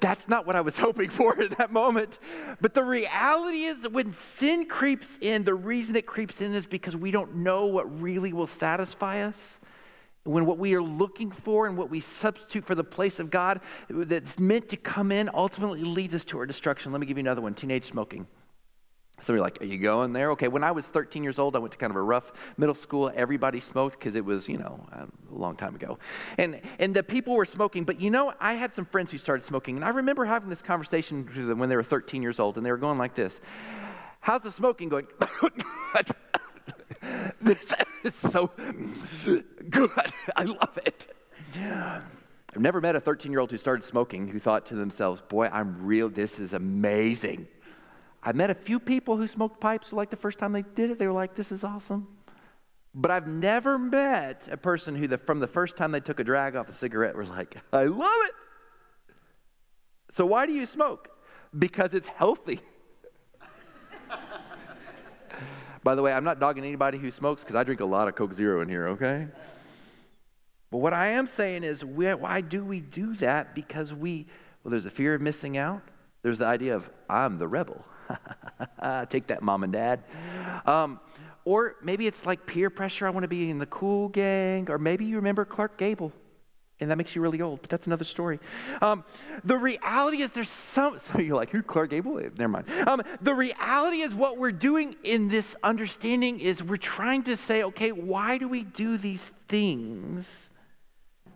that's 0.00 0.26
not 0.26 0.46
what 0.46 0.56
I 0.56 0.62
was 0.62 0.76
hoping 0.76 1.10
for 1.10 1.38
at 1.40 1.56
that 1.58 1.72
moment. 1.72 2.18
But 2.60 2.74
the 2.74 2.82
reality 2.82 3.64
is 3.64 3.82
that 3.82 3.92
when 3.92 4.14
sin 4.14 4.66
creeps 4.66 5.06
in, 5.20 5.44
the 5.44 5.54
reason 5.54 5.96
it 5.96 6.06
creeps 6.06 6.40
in 6.40 6.54
is 6.54 6.66
because 6.66 6.96
we 6.96 7.10
don't 7.10 7.36
know 7.36 7.66
what 7.66 8.00
really 8.00 8.32
will 8.32 8.46
satisfy 8.46 9.22
us 9.22 9.59
when 10.24 10.44
what 10.44 10.58
we 10.58 10.74
are 10.74 10.82
looking 10.82 11.30
for 11.30 11.66
and 11.66 11.76
what 11.76 11.90
we 11.90 12.00
substitute 12.00 12.64
for 12.64 12.74
the 12.74 12.84
place 12.84 13.18
of 13.18 13.30
God 13.30 13.60
that's 13.88 14.38
meant 14.38 14.68
to 14.68 14.76
come 14.76 15.12
in 15.12 15.30
ultimately 15.32 15.82
leads 15.82 16.14
us 16.14 16.24
to 16.24 16.38
our 16.38 16.46
destruction. 16.46 16.92
Let 16.92 17.00
me 17.00 17.06
give 17.06 17.16
you 17.16 17.22
another 17.22 17.40
one 17.40 17.54
teenage 17.54 17.86
smoking. 17.86 18.26
So 19.22 19.34
we're 19.34 19.40
like, 19.40 19.60
are 19.60 19.66
you 19.66 19.78
going 19.78 20.12
there? 20.12 20.30
Okay, 20.32 20.48
when 20.48 20.64
I 20.64 20.70
was 20.70 20.86
13 20.86 21.22
years 21.22 21.38
old, 21.38 21.54
I 21.54 21.58
went 21.58 21.72
to 21.72 21.78
kind 21.78 21.90
of 21.90 21.96
a 21.96 22.02
rough 22.02 22.32
middle 22.56 22.74
school. 22.74 23.10
Everybody 23.14 23.60
smoked 23.60 23.98
because 23.98 24.14
it 24.14 24.24
was, 24.24 24.48
you 24.48 24.56
know, 24.56 24.86
a 24.92 25.06
long 25.30 25.56
time 25.56 25.74
ago. 25.74 25.98
And, 26.38 26.60
and 26.78 26.94
the 26.94 27.02
people 27.02 27.34
were 27.34 27.44
smoking. 27.44 27.84
But 27.84 28.00
you 28.00 28.10
know, 28.10 28.32
I 28.40 28.54
had 28.54 28.74
some 28.74 28.86
friends 28.86 29.10
who 29.10 29.18
started 29.18 29.44
smoking. 29.44 29.76
And 29.76 29.84
I 29.84 29.90
remember 29.90 30.24
having 30.24 30.48
this 30.48 30.62
conversation 30.62 31.26
with 31.26 31.48
them 31.48 31.58
when 31.58 31.68
they 31.68 31.76
were 31.76 31.82
13 31.82 32.22
years 32.22 32.40
old. 32.40 32.56
And 32.56 32.64
they 32.64 32.70
were 32.70 32.78
going 32.78 32.98
like 32.98 33.14
this 33.14 33.40
How's 34.20 34.42
the 34.42 34.52
smoking 34.52 34.88
going? 34.88 35.06
this 37.40 37.58
is 38.04 38.14
so 38.14 38.50
good. 39.68 40.12
I 40.36 40.44
love 40.44 40.78
it. 40.84 41.14
I've 41.54 42.60
never 42.60 42.80
met 42.80 42.96
a 42.96 43.00
13 43.00 43.30
year 43.30 43.40
old 43.40 43.50
who 43.50 43.56
started 43.56 43.84
smoking 43.84 44.26
who 44.28 44.40
thought 44.40 44.66
to 44.66 44.74
themselves, 44.74 45.20
boy, 45.20 45.48
I'm 45.52 45.84
real, 45.84 46.08
this 46.08 46.38
is 46.38 46.52
amazing. 46.52 47.46
I've 48.22 48.36
met 48.36 48.50
a 48.50 48.54
few 48.54 48.78
people 48.78 49.16
who 49.16 49.26
smoked 49.26 49.60
pipes, 49.60 49.92
like 49.92 50.10
the 50.10 50.16
first 50.16 50.38
time 50.38 50.52
they 50.52 50.62
did 50.62 50.90
it, 50.90 50.98
they 50.98 51.06
were 51.06 51.12
like, 51.12 51.34
this 51.34 51.52
is 51.52 51.64
awesome. 51.64 52.08
But 52.94 53.10
I've 53.10 53.28
never 53.28 53.78
met 53.78 54.48
a 54.50 54.56
person 54.56 54.94
who, 54.96 55.06
the, 55.06 55.16
from 55.16 55.38
the 55.38 55.46
first 55.46 55.76
time 55.76 55.92
they 55.92 56.00
took 56.00 56.18
a 56.18 56.24
drag 56.24 56.56
off 56.56 56.68
a 56.68 56.72
cigarette, 56.72 57.16
was 57.16 57.28
like, 57.28 57.56
I 57.72 57.84
love 57.84 58.10
it. 58.24 58.34
So 60.10 60.26
why 60.26 60.44
do 60.44 60.52
you 60.52 60.66
smoke? 60.66 61.08
Because 61.56 61.94
it's 61.94 62.08
healthy. 62.08 62.60
By 65.82 65.94
the 65.94 66.02
way, 66.02 66.12
I'm 66.12 66.24
not 66.24 66.40
dogging 66.40 66.64
anybody 66.64 66.98
who 66.98 67.10
smokes 67.10 67.42
because 67.42 67.56
I 67.56 67.64
drink 67.64 67.80
a 67.80 67.86
lot 67.86 68.08
of 68.08 68.14
Coke 68.14 68.34
Zero 68.34 68.60
in 68.60 68.68
here, 68.68 68.88
okay? 68.88 69.28
But 70.70 70.78
what 70.78 70.92
I 70.92 71.08
am 71.08 71.26
saying 71.26 71.64
is, 71.64 71.84
why 71.84 72.40
do 72.42 72.64
we 72.64 72.80
do 72.80 73.16
that? 73.16 73.54
Because 73.54 73.92
we, 73.92 74.26
well, 74.62 74.70
there's 74.70 74.86
a 74.86 74.90
fear 74.90 75.14
of 75.14 75.20
missing 75.20 75.56
out. 75.56 75.82
There's 76.22 76.38
the 76.38 76.46
idea 76.46 76.76
of, 76.76 76.90
I'm 77.08 77.38
the 77.38 77.48
rebel. 77.48 77.84
Take 79.08 79.26
that, 79.28 79.42
mom 79.42 79.64
and 79.64 79.72
dad. 79.72 80.04
Um, 80.66 81.00
or 81.44 81.76
maybe 81.82 82.06
it's 82.06 82.26
like 82.26 82.46
peer 82.46 82.68
pressure. 82.68 83.06
I 83.06 83.10
want 83.10 83.24
to 83.24 83.28
be 83.28 83.48
in 83.48 83.58
the 83.58 83.66
cool 83.66 84.08
gang. 84.08 84.70
Or 84.70 84.78
maybe 84.78 85.06
you 85.06 85.16
remember 85.16 85.44
Clark 85.44 85.78
Gable 85.78 86.12
and 86.80 86.90
that 86.90 86.96
makes 86.96 87.14
you 87.14 87.20
really 87.20 87.40
old, 87.42 87.60
but 87.60 87.68
that's 87.68 87.86
another 87.86 88.04
story. 88.04 88.40
Um, 88.80 89.04
the 89.44 89.56
reality 89.56 90.22
is 90.22 90.30
there's 90.30 90.48
some, 90.48 90.98
so 90.98 91.18
you're 91.20 91.36
like, 91.36 91.50
who, 91.50 91.62
Clark 91.62 91.90
Gable? 91.90 92.14
Never 92.14 92.48
mind. 92.48 92.66
Um, 92.86 93.02
the 93.20 93.34
reality 93.34 94.00
is 94.00 94.14
what 94.14 94.38
we're 94.38 94.52
doing 94.52 94.96
in 95.04 95.28
this 95.28 95.54
understanding 95.62 96.40
is 96.40 96.62
we're 96.62 96.76
trying 96.76 97.22
to 97.24 97.36
say, 97.36 97.62
okay, 97.64 97.92
why 97.92 98.38
do 98.38 98.48
we 98.48 98.64
do 98.64 98.96
these 98.96 99.30
things 99.48 100.50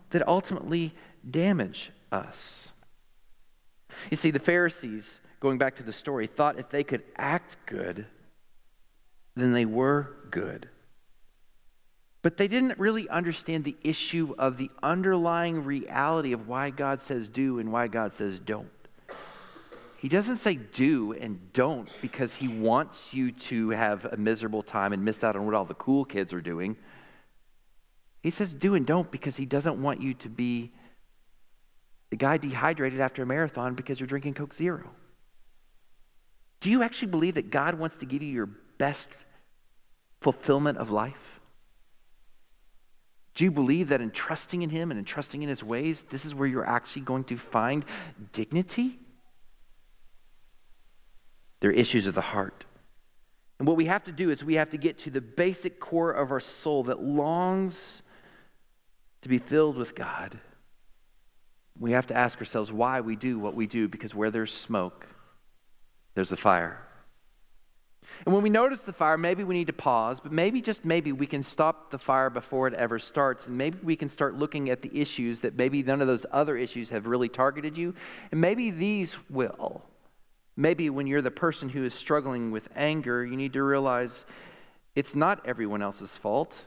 that 0.09 0.27
ultimately 0.27 0.93
damage 1.29 1.91
us? 2.11 2.71
You 4.09 4.17
see, 4.17 4.31
the 4.31 4.39
Pharisees, 4.39 5.19
going 5.39 5.57
back 5.57 5.75
to 5.75 5.83
the 5.83 5.93
story, 5.93 6.27
thought 6.27 6.59
if 6.59 6.69
they 6.69 6.83
could 6.83 7.03
act 7.17 7.57
good, 7.65 8.05
then 9.35 9.53
they 9.53 9.65
were 9.65 10.15
good. 10.31 10.69
But 12.25 12.37
they 12.37 12.47
didn't 12.47 12.79
really 12.79 13.07
understand 13.07 13.65
the 13.65 13.77
issue 13.83 14.33
of 14.39 14.57
the 14.57 14.71
underlying 14.81 15.63
reality 15.63 16.33
of 16.33 16.47
why 16.47 16.71
God 16.71 17.03
says 17.03 17.27
do 17.27 17.59
and 17.59 17.71
why 17.71 17.87
God 17.87 18.13
says 18.13 18.39
don't. 18.39 18.67
He 19.97 20.09
doesn't 20.09 20.39
say 20.39 20.55
do 20.55 21.13
and 21.13 21.53
don't 21.53 21.87
because 22.01 22.33
he 22.33 22.47
wants 22.47 23.13
you 23.13 23.31
to 23.31 23.69
have 23.69 24.05
a 24.05 24.17
miserable 24.17 24.63
time 24.63 24.91
and 24.91 25.05
miss 25.05 25.23
out 25.23 25.35
on 25.35 25.45
what 25.45 25.53
all 25.53 25.65
the 25.65 25.75
cool 25.75 26.03
kids 26.03 26.33
are 26.33 26.41
doing. 26.41 26.77
He 28.23 28.31
says 28.31 28.55
do 28.55 28.73
and 28.73 28.87
don't 28.87 29.11
because 29.11 29.35
he 29.35 29.45
doesn't 29.45 29.79
want 29.79 30.01
you 30.01 30.15
to 30.15 30.27
be 30.27 30.71
the 32.09 32.17
guy 32.17 32.37
dehydrated 32.37 33.01
after 33.01 33.21
a 33.21 33.27
marathon 33.27 33.75
because 33.75 33.99
you're 33.99 34.07
drinking 34.07 34.33
Coke 34.33 34.55
Zero. 34.55 34.89
Do 36.59 36.71
you 36.71 36.81
actually 36.81 37.09
believe 37.09 37.35
that 37.35 37.51
God 37.51 37.75
wants 37.75 37.97
to 37.97 38.07
give 38.07 38.23
you 38.23 38.33
your 38.33 38.49
best 38.79 39.11
fulfillment 40.21 40.79
of 40.79 40.89
life? 40.89 41.34
Do 43.35 43.43
you 43.43 43.51
believe 43.51 43.89
that 43.89 44.01
in 44.01 44.11
trusting 44.11 44.61
in 44.61 44.69
Him 44.69 44.91
and 44.91 44.97
in 44.97 45.05
trusting 45.05 45.43
in 45.43 45.49
His 45.49 45.63
ways, 45.63 46.03
this 46.09 46.23
is 46.23 46.33
where 46.33 46.47
you're 46.47 46.67
actually 46.67 47.03
going 47.03 47.25
to 47.25 47.37
find 47.37 47.83
dignity? 48.31 48.97
They're 51.59 51.71
issues 51.71 52.07
of 52.07 52.15
the 52.15 52.21
heart. 52.21 52.65
And 53.59 53.67
what 53.67 53.77
we 53.77 53.85
have 53.85 54.05
to 54.05 54.11
do 54.11 54.29
is 54.29 54.43
we 54.43 54.55
have 54.55 54.69
to 54.71 54.77
get 54.77 54.99
to 54.99 55.09
the 55.09 55.21
basic 55.21 55.79
core 55.79 56.11
of 56.11 56.31
our 56.31 56.39
soul 56.39 56.83
that 56.85 57.01
longs 57.01 58.01
to 59.21 59.29
be 59.29 59.37
filled 59.37 59.77
with 59.77 59.95
God. 59.95 60.39
We 61.77 61.91
have 61.91 62.07
to 62.07 62.15
ask 62.15 62.39
ourselves 62.39 62.71
why 62.71 63.01
we 63.01 63.15
do 63.15 63.37
what 63.37 63.53
we 63.55 63.67
do 63.67 63.87
because 63.87 64.15
where 64.15 64.31
there's 64.31 64.53
smoke, 64.53 65.07
there's 66.13 66.31
a 66.31 66.37
fire. 66.37 66.85
And 68.25 68.33
when 68.33 68.43
we 68.43 68.49
notice 68.49 68.81
the 68.81 68.93
fire, 68.93 69.17
maybe 69.17 69.43
we 69.43 69.55
need 69.55 69.67
to 69.67 69.73
pause, 69.73 70.19
but 70.19 70.31
maybe, 70.31 70.61
just 70.61 70.85
maybe, 70.85 71.11
we 71.11 71.27
can 71.27 71.43
stop 71.43 71.91
the 71.91 71.97
fire 71.97 72.29
before 72.29 72.67
it 72.67 72.73
ever 72.75 72.99
starts. 72.99 73.47
And 73.47 73.57
maybe 73.57 73.77
we 73.83 73.95
can 73.95 74.09
start 74.09 74.35
looking 74.35 74.69
at 74.69 74.81
the 74.81 74.91
issues 74.93 75.41
that 75.41 75.55
maybe 75.55 75.83
none 75.83 76.01
of 76.01 76.07
those 76.07 76.25
other 76.31 76.55
issues 76.57 76.89
have 76.91 77.07
really 77.07 77.29
targeted 77.29 77.77
you. 77.77 77.93
And 78.31 78.39
maybe 78.39 78.71
these 78.71 79.15
will. 79.29 79.83
Maybe 80.57 80.89
when 80.89 81.07
you're 81.07 81.21
the 81.21 81.31
person 81.31 81.67
who 81.67 81.83
is 81.83 81.93
struggling 81.93 82.51
with 82.51 82.69
anger, 82.75 83.25
you 83.25 83.35
need 83.35 83.53
to 83.53 83.63
realize 83.63 84.25
it's 84.95 85.13
not 85.13 85.45
everyone 85.45 85.81
else's 85.81 86.15
fault. 86.15 86.57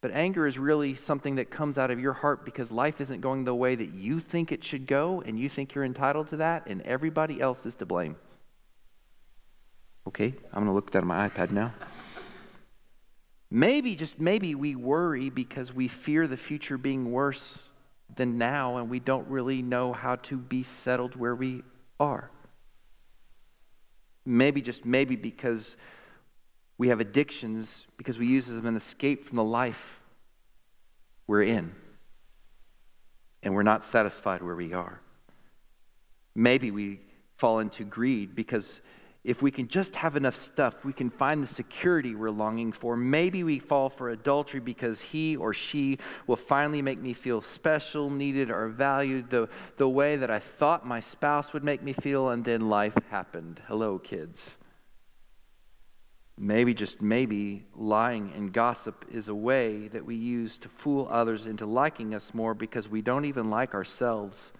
But 0.00 0.12
anger 0.12 0.46
is 0.46 0.58
really 0.58 0.94
something 0.94 1.36
that 1.36 1.50
comes 1.50 1.78
out 1.78 1.90
of 1.90 1.98
your 1.98 2.12
heart 2.12 2.44
because 2.44 2.70
life 2.70 3.00
isn't 3.00 3.22
going 3.22 3.44
the 3.44 3.54
way 3.54 3.74
that 3.74 3.94
you 3.94 4.20
think 4.20 4.52
it 4.52 4.62
should 4.62 4.86
go, 4.86 5.22
and 5.24 5.38
you 5.38 5.48
think 5.48 5.74
you're 5.74 5.82
entitled 5.82 6.28
to 6.28 6.36
that, 6.36 6.66
and 6.66 6.82
everybody 6.82 7.40
else 7.40 7.64
is 7.64 7.74
to 7.76 7.86
blame. 7.86 8.14
Okay, 10.06 10.34
I'm 10.52 10.64
going 10.64 10.66
to 10.66 10.72
look 10.72 10.90
down 10.90 11.02
at 11.02 11.06
my 11.06 11.28
iPad 11.28 11.50
now. 11.50 11.72
Maybe, 13.50 13.94
just 13.94 14.20
maybe, 14.20 14.54
we 14.54 14.74
worry 14.74 15.30
because 15.30 15.72
we 15.72 15.88
fear 15.88 16.26
the 16.26 16.36
future 16.36 16.76
being 16.76 17.10
worse 17.10 17.70
than 18.16 18.36
now 18.36 18.76
and 18.76 18.90
we 18.90 19.00
don't 19.00 19.26
really 19.28 19.62
know 19.62 19.92
how 19.92 20.16
to 20.16 20.36
be 20.36 20.62
settled 20.62 21.16
where 21.16 21.34
we 21.34 21.62
are. 21.98 22.30
Maybe, 24.26 24.60
just 24.60 24.84
maybe, 24.84 25.16
because 25.16 25.76
we 26.76 26.88
have 26.88 27.00
addictions, 27.00 27.86
because 27.96 28.18
we 28.18 28.26
use 28.26 28.46
them 28.46 28.58
as 28.58 28.64
an 28.64 28.76
escape 28.76 29.26
from 29.26 29.36
the 29.36 29.44
life 29.44 30.00
we're 31.26 31.42
in. 31.42 31.72
And 33.42 33.54
we're 33.54 33.62
not 33.62 33.84
satisfied 33.84 34.42
where 34.42 34.56
we 34.56 34.72
are. 34.72 35.00
Maybe 36.34 36.70
we 36.70 37.00
fall 37.36 37.60
into 37.60 37.84
greed 37.84 38.34
because 38.34 38.80
if 39.24 39.40
we 39.40 39.50
can 39.50 39.66
just 39.68 39.96
have 39.96 40.16
enough 40.16 40.36
stuff, 40.36 40.84
we 40.84 40.92
can 40.92 41.08
find 41.08 41.42
the 41.42 41.48
security 41.48 42.14
we're 42.14 42.28
longing 42.28 42.72
for. 42.72 42.94
Maybe 42.94 43.42
we 43.42 43.58
fall 43.58 43.88
for 43.88 44.10
adultery 44.10 44.60
because 44.60 45.00
he 45.00 45.34
or 45.34 45.54
she 45.54 45.98
will 46.26 46.36
finally 46.36 46.82
make 46.82 47.00
me 47.00 47.14
feel 47.14 47.40
special, 47.40 48.10
needed, 48.10 48.50
or 48.50 48.68
valued 48.68 49.30
the, 49.30 49.48
the 49.78 49.88
way 49.88 50.16
that 50.16 50.30
I 50.30 50.40
thought 50.40 50.86
my 50.86 51.00
spouse 51.00 51.54
would 51.54 51.64
make 51.64 51.82
me 51.82 51.94
feel, 51.94 52.28
and 52.28 52.44
then 52.44 52.68
life 52.68 52.96
happened. 53.10 53.62
Hello, 53.66 53.98
kids. 53.98 54.56
Maybe, 56.36 56.74
just 56.74 57.00
maybe, 57.00 57.64
lying 57.74 58.30
and 58.36 58.52
gossip 58.52 59.06
is 59.10 59.28
a 59.28 59.34
way 59.34 59.88
that 59.88 60.04
we 60.04 60.16
use 60.16 60.58
to 60.58 60.68
fool 60.68 61.08
others 61.10 61.46
into 61.46 61.64
liking 61.64 62.14
us 62.14 62.34
more 62.34 62.52
because 62.52 62.90
we 62.90 63.00
don't 63.00 63.24
even 63.24 63.48
like 63.48 63.72
ourselves 63.72 64.52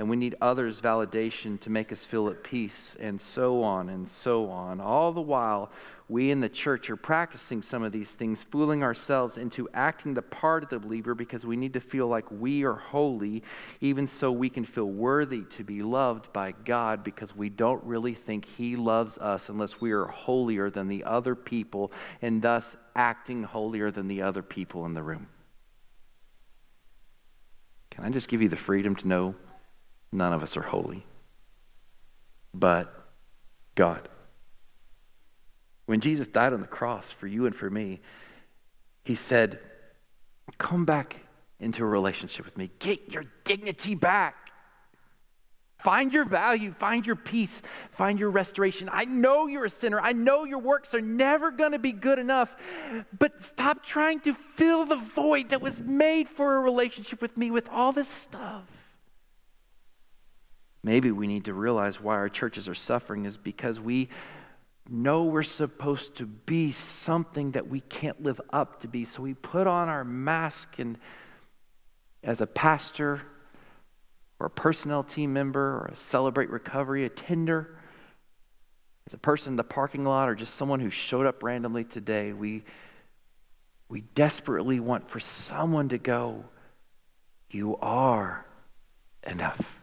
and 0.00 0.08
we 0.08 0.16
need 0.16 0.34
others' 0.40 0.80
validation 0.80 1.60
to 1.60 1.68
make 1.68 1.92
us 1.92 2.06
feel 2.06 2.30
at 2.30 2.42
peace, 2.42 2.96
and 3.00 3.20
so 3.20 3.62
on 3.62 3.90
and 3.90 4.08
so 4.08 4.48
on. 4.48 4.80
All 4.80 5.12
the 5.12 5.20
while, 5.20 5.70
we 6.08 6.30
in 6.30 6.40
the 6.40 6.48
church 6.48 6.88
are 6.88 6.96
practicing 6.96 7.60
some 7.60 7.82
of 7.82 7.92
these 7.92 8.12
things, 8.12 8.42
fooling 8.42 8.82
ourselves 8.82 9.36
into 9.36 9.68
acting 9.74 10.14
the 10.14 10.22
part 10.22 10.62
of 10.62 10.70
the 10.70 10.78
believer 10.78 11.14
because 11.14 11.44
we 11.44 11.54
need 11.54 11.74
to 11.74 11.80
feel 11.80 12.06
like 12.06 12.24
we 12.30 12.64
are 12.64 12.76
holy, 12.76 13.42
even 13.82 14.06
so 14.06 14.32
we 14.32 14.48
can 14.48 14.64
feel 14.64 14.86
worthy 14.86 15.42
to 15.50 15.64
be 15.64 15.82
loved 15.82 16.32
by 16.32 16.52
God 16.52 17.04
because 17.04 17.36
we 17.36 17.50
don't 17.50 17.84
really 17.84 18.14
think 18.14 18.46
He 18.46 18.76
loves 18.76 19.18
us 19.18 19.50
unless 19.50 19.82
we 19.82 19.90
are 19.92 20.06
holier 20.06 20.70
than 20.70 20.88
the 20.88 21.04
other 21.04 21.34
people 21.34 21.92
and 22.22 22.40
thus 22.40 22.74
acting 22.96 23.42
holier 23.42 23.90
than 23.90 24.08
the 24.08 24.22
other 24.22 24.42
people 24.42 24.86
in 24.86 24.94
the 24.94 25.02
room. 25.02 25.26
Can 27.90 28.06
I 28.06 28.08
just 28.08 28.28
give 28.28 28.40
you 28.40 28.48
the 28.48 28.56
freedom 28.56 28.96
to 28.96 29.06
know? 29.06 29.34
None 30.12 30.32
of 30.32 30.42
us 30.42 30.56
are 30.56 30.62
holy, 30.62 31.06
but 32.52 32.92
God. 33.74 34.08
When 35.86 36.00
Jesus 36.00 36.26
died 36.26 36.52
on 36.52 36.60
the 36.60 36.66
cross 36.66 37.10
for 37.10 37.26
you 37.26 37.46
and 37.46 37.54
for 37.54 37.70
me, 37.70 38.00
he 39.04 39.14
said, 39.14 39.58
Come 40.58 40.84
back 40.84 41.16
into 41.60 41.84
a 41.84 41.86
relationship 41.86 42.44
with 42.44 42.56
me. 42.56 42.70
Get 42.80 43.12
your 43.12 43.24
dignity 43.44 43.94
back. 43.94 44.36
Find 45.78 46.12
your 46.12 46.26
value, 46.26 46.74
find 46.78 47.06
your 47.06 47.16
peace, 47.16 47.62
find 47.92 48.18
your 48.18 48.30
restoration. 48.30 48.90
I 48.92 49.06
know 49.06 49.46
you're 49.46 49.64
a 49.64 49.70
sinner. 49.70 49.98
I 49.98 50.12
know 50.12 50.44
your 50.44 50.58
works 50.58 50.92
are 50.92 51.00
never 51.00 51.50
going 51.50 51.72
to 51.72 51.78
be 51.78 51.92
good 51.92 52.18
enough, 52.18 52.54
but 53.18 53.42
stop 53.42 53.82
trying 53.82 54.20
to 54.20 54.34
fill 54.34 54.84
the 54.84 54.96
void 54.96 55.50
that 55.50 55.62
was 55.62 55.80
made 55.80 56.28
for 56.28 56.56
a 56.56 56.60
relationship 56.60 57.22
with 57.22 57.34
me 57.36 57.50
with 57.50 57.66
all 57.70 57.92
this 57.92 58.08
stuff. 58.08 58.64
Maybe 60.82 61.10
we 61.10 61.26
need 61.26 61.44
to 61.44 61.54
realize 61.54 62.00
why 62.00 62.14
our 62.14 62.28
churches 62.28 62.68
are 62.68 62.74
suffering 62.74 63.26
is 63.26 63.36
because 63.36 63.78
we 63.80 64.08
know 64.88 65.24
we're 65.24 65.42
supposed 65.42 66.16
to 66.16 66.26
be 66.26 66.72
something 66.72 67.52
that 67.52 67.68
we 67.68 67.80
can't 67.80 68.22
live 68.22 68.40
up 68.50 68.80
to 68.80 68.88
be. 68.88 69.04
So 69.04 69.22
we 69.22 69.34
put 69.34 69.66
on 69.66 69.88
our 69.88 70.04
mask 70.04 70.78
and 70.78 70.98
as 72.22 72.40
a 72.40 72.46
pastor 72.46 73.22
or 74.38 74.46
a 74.46 74.50
personnel 74.50 75.04
team 75.04 75.32
member 75.32 75.60
or 75.60 75.90
a 75.92 75.96
celebrate 75.96 76.50
recovery 76.50 77.04
attender, 77.04 77.76
as 79.06 79.14
a 79.14 79.18
person 79.18 79.52
in 79.52 79.56
the 79.56 79.64
parking 79.64 80.04
lot 80.04 80.28
or 80.28 80.34
just 80.34 80.54
someone 80.54 80.80
who 80.80 80.90
showed 80.90 81.26
up 81.26 81.42
randomly 81.42 81.84
today, 81.84 82.32
we 82.32 82.64
we 83.88 84.02
desperately 84.14 84.78
want 84.78 85.10
for 85.10 85.18
someone 85.18 85.88
to 85.88 85.98
go, 85.98 86.44
You 87.50 87.76
are 87.78 88.46
enough 89.26 89.79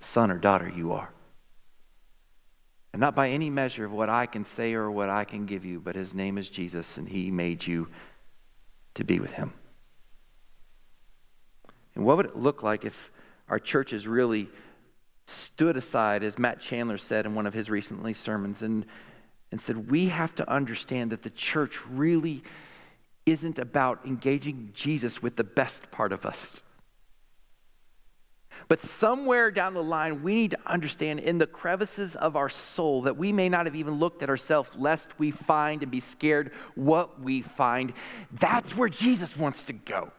son 0.00 0.30
or 0.30 0.38
daughter 0.38 0.68
you 0.68 0.92
are. 0.92 1.12
And 2.92 3.00
not 3.00 3.14
by 3.14 3.30
any 3.30 3.50
measure 3.50 3.84
of 3.84 3.92
what 3.92 4.08
I 4.08 4.26
can 4.26 4.44
say 4.44 4.74
or 4.74 4.90
what 4.90 5.08
I 5.08 5.24
can 5.24 5.46
give 5.46 5.64
you, 5.64 5.78
but 5.78 5.94
his 5.94 6.12
name 6.12 6.38
is 6.38 6.48
Jesus, 6.48 6.96
and 6.96 7.08
he 7.08 7.30
made 7.30 7.64
you 7.64 7.88
to 8.94 9.04
be 9.04 9.20
with 9.20 9.30
him. 9.30 9.52
And 11.94 12.04
what 12.04 12.16
would 12.16 12.26
it 12.26 12.36
look 12.36 12.62
like 12.62 12.84
if 12.84 13.12
our 13.48 13.58
churches 13.58 14.08
really 14.08 14.48
stood 15.26 15.76
aside, 15.76 16.24
as 16.24 16.38
Matt 16.38 16.60
Chandler 16.60 16.98
said 16.98 17.26
in 17.26 17.34
one 17.34 17.46
of 17.46 17.54
his 17.54 17.70
recently 17.70 18.12
sermons, 18.12 18.62
and, 18.62 18.84
and 19.52 19.60
said, 19.60 19.90
We 19.90 20.06
have 20.06 20.34
to 20.36 20.50
understand 20.50 21.12
that 21.12 21.22
the 21.22 21.30
church 21.30 21.78
really 21.86 22.42
isn't 23.26 23.58
about 23.58 24.04
engaging 24.04 24.70
Jesus 24.74 25.22
with 25.22 25.36
the 25.36 25.44
best 25.44 25.90
part 25.90 26.12
of 26.12 26.26
us. 26.26 26.62
But 28.70 28.82
somewhere 28.82 29.50
down 29.50 29.74
the 29.74 29.82
line, 29.82 30.22
we 30.22 30.32
need 30.32 30.52
to 30.52 30.58
understand 30.64 31.18
in 31.18 31.38
the 31.38 31.46
crevices 31.48 32.14
of 32.14 32.36
our 32.36 32.48
soul 32.48 33.02
that 33.02 33.16
we 33.16 33.32
may 33.32 33.48
not 33.48 33.66
have 33.66 33.74
even 33.74 33.94
looked 33.94 34.22
at 34.22 34.28
ourselves, 34.28 34.70
lest 34.76 35.08
we 35.18 35.32
find 35.32 35.82
and 35.82 35.90
be 35.90 35.98
scared 35.98 36.52
what 36.76 37.20
we 37.20 37.42
find. 37.42 37.92
That's 38.30 38.76
where 38.76 38.88
Jesus 38.88 39.36
wants 39.36 39.64
to 39.64 39.72
go. 39.72 40.12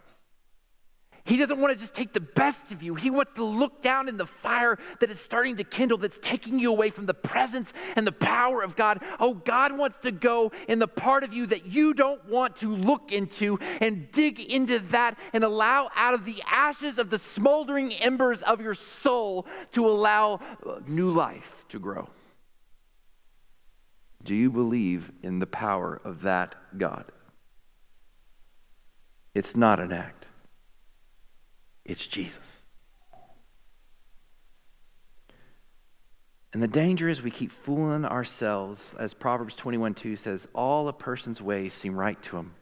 He 1.23 1.37
doesn't 1.37 1.59
want 1.59 1.73
to 1.73 1.79
just 1.79 1.93
take 1.93 2.13
the 2.13 2.19
best 2.19 2.71
of 2.71 2.81
you. 2.81 2.95
He 2.95 3.11
wants 3.11 3.33
to 3.35 3.43
look 3.43 3.81
down 3.81 4.09
in 4.09 4.17
the 4.17 4.25
fire 4.25 4.79
that 4.99 5.11
is 5.11 5.19
starting 5.19 5.57
to 5.57 5.63
kindle, 5.63 5.97
that's 5.97 6.17
taking 6.21 6.57
you 6.57 6.71
away 6.71 6.89
from 6.89 7.05
the 7.05 7.13
presence 7.13 7.73
and 7.95 8.07
the 8.07 8.11
power 8.11 8.63
of 8.63 8.75
God. 8.75 9.01
Oh, 9.19 9.35
God 9.35 9.77
wants 9.77 9.99
to 9.99 10.11
go 10.11 10.51
in 10.67 10.79
the 10.79 10.87
part 10.87 11.23
of 11.23 11.31
you 11.31 11.45
that 11.47 11.65
you 11.65 11.93
don't 11.93 12.23
want 12.27 12.55
to 12.57 12.75
look 12.75 13.11
into 13.11 13.59
and 13.81 14.11
dig 14.11 14.39
into 14.39 14.79
that 14.79 15.17
and 15.33 15.43
allow 15.43 15.89
out 15.95 16.15
of 16.15 16.25
the 16.25 16.41
ashes 16.47 16.97
of 16.97 17.09
the 17.09 17.19
smoldering 17.19 17.93
embers 17.93 18.41
of 18.41 18.59
your 18.59 18.73
soul 18.73 19.45
to 19.73 19.87
allow 19.87 20.39
uh, 20.65 20.79
new 20.87 21.11
life 21.11 21.65
to 21.69 21.79
grow. 21.79 22.09
Do 24.23 24.35
you 24.35 24.49
believe 24.49 25.11
in 25.23 25.39
the 25.39 25.47
power 25.47 25.99
of 26.03 26.23
that 26.23 26.55
God? 26.77 27.05
It's 29.33 29.55
not 29.55 29.79
an 29.79 29.91
act. 29.91 30.27
It's 31.85 32.05
Jesus. 32.05 32.59
And 36.53 36.61
the 36.61 36.67
danger 36.67 37.07
is 37.07 37.21
we 37.21 37.31
keep 37.31 37.51
fooling 37.51 38.03
ourselves, 38.03 38.93
as 38.99 39.13
Proverbs 39.13 39.55
21 39.55 39.93
2 39.93 40.15
says, 40.15 40.47
all 40.53 40.87
a 40.87 40.93
person's 40.93 41.41
ways 41.41 41.73
seem 41.73 41.95
right 41.95 42.21
to 42.23 42.37
him. 42.37 42.53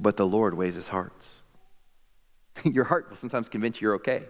But 0.00 0.16
the 0.16 0.26
Lord 0.26 0.54
weighs 0.54 0.74
his 0.74 0.88
hearts. 0.88 1.42
Your 2.64 2.84
heart 2.84 3.08
will 3.08 3.16
sometimes 3.16 3.48
convince 3.48 3.80
you 3.80 3.86
you're 3.86 3.94
okay. 3.96 4.24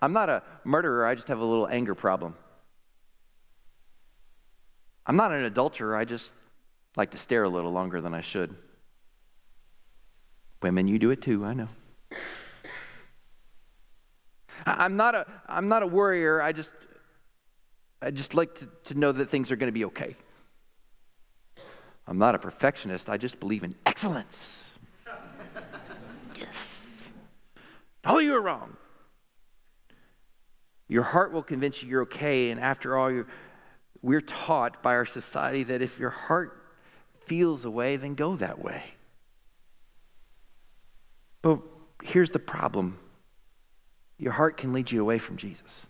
I'm 0.00 0.12
not 0.12 0.28
a 0.28 0.42
murderer, 0.64 1.04
I 1.06 1.14
just 1.14 1.28
have 1.28 1.40
a 1.40 1.44
little 1.44 1.66
anger 1.66 1.94
problem. 1.94 2.34
I'm 5.06 5.16
not 5.16 5.32
an 5.32 5.44
adulterer, 5.44 5.96
I 5.96 6.04
just 6.04 6.32
like 6.96 7.10
to 7.10 7.18
stare 7.18 7.44
a 7.44 7.48
little 7.48 7.72
longer 7.72 8.00
than 8.00 8.14
I 8.14 8.20
should. 8.20 8.54
Women, 10.62 10.88
you 10.88 10.98
do 10.98 11.10
it 11.10 11.22
too, 11.22 11.44
I 11.44 11.54
know. 11.54 11.68
I'm 14.66 14.96
not 14.96 15.14
a, 15.14 15.26
I'm 15.48 15.68
not 15.68 15.82
a 15.82 15.86
worrier. 15.86 16.42
I 16.42 16.52
just, 16.52 16.70
I 18.02 18.10
just 18.10 18.34
like 18.34 18.54
to, 18.56 18.68
to 18.84 18.94
know 18.94 19.12
that 19.12 19.30
things 19.30 19.50
are 19.50 19.56
going 19.56 19.68
to 19.68 19.72
be 19.72 19.84
okay. 19.86 20.16
I'm 22.06 22.18
not 22.18 22.34
a 22.34 22.38
perfectionist. 22.38 23.08
I 23.08 23.16
just 23.16 23.38
believe 23.40 23.64
in 23.64 23.74
excellence. 23.84 24.62
yes. 26.36 26.86
Oh, 28.04 28.18
you 28.18 28.34
are 28.34 28.40
wrong. 28.40 28.76
Your 30.88 31.02
heart 31.02 31.32
will 31.32 31.42
convince 31.42 31.82
you 31.82 31.88
you're 31.88 32.02
okay. 32.02 32.50
And 32.50 32.60
after 32.60 32.96
all, 32.96 33.24
we're 34.02 34.20
taught 34.20 34.82
by 34.82 34.94
our 34.94 35.06
society 35.06 35.64
that 35.64 35.82
if 35.82 35.98
your 35.98 36.10
heart 36.10 36.62
feels 37.26 37.64
a 37.64 37.70
way, 37.70 37.96
then 37.96 38.14
go 38.14 38.36
that 38.36 38.62
way. 38.62 38.82
But 41.46 41.60
here's 42.02 42.32
the 42.32 42.40
problem 42.40 42.98
your 44.18 44.32
heart 44.32 44.56
can 44.56 44.72
lead 44.72 44.90
you 44.90 45.00
away 45.00 45.18
from 45.20 45.36
Jesus. 45.36 45.86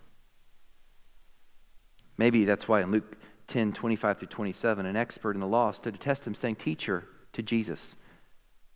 Maybe 2.15 2.45
that's 2.45 2.67
why 2.67 2.81
in 2.81 2.91
Luke 2.91 3.17
10 3.47 3.73
25 3.73 4.19
through 4.19 4.27
27, 4.27 4.85
an 4.85 4.95
expert 4.95 5.31
in 5.31 5.39
the 5.39 5.47
law 5.47 5.71
stood 5.71 5.95
to 5.95 5.99
test 5.99 6.27
him, 6.27 6.35
saying, 6.35 6.57
Teacher, 6.57 7.07
to 7.33 7.41
Jesus, 7.41 7.95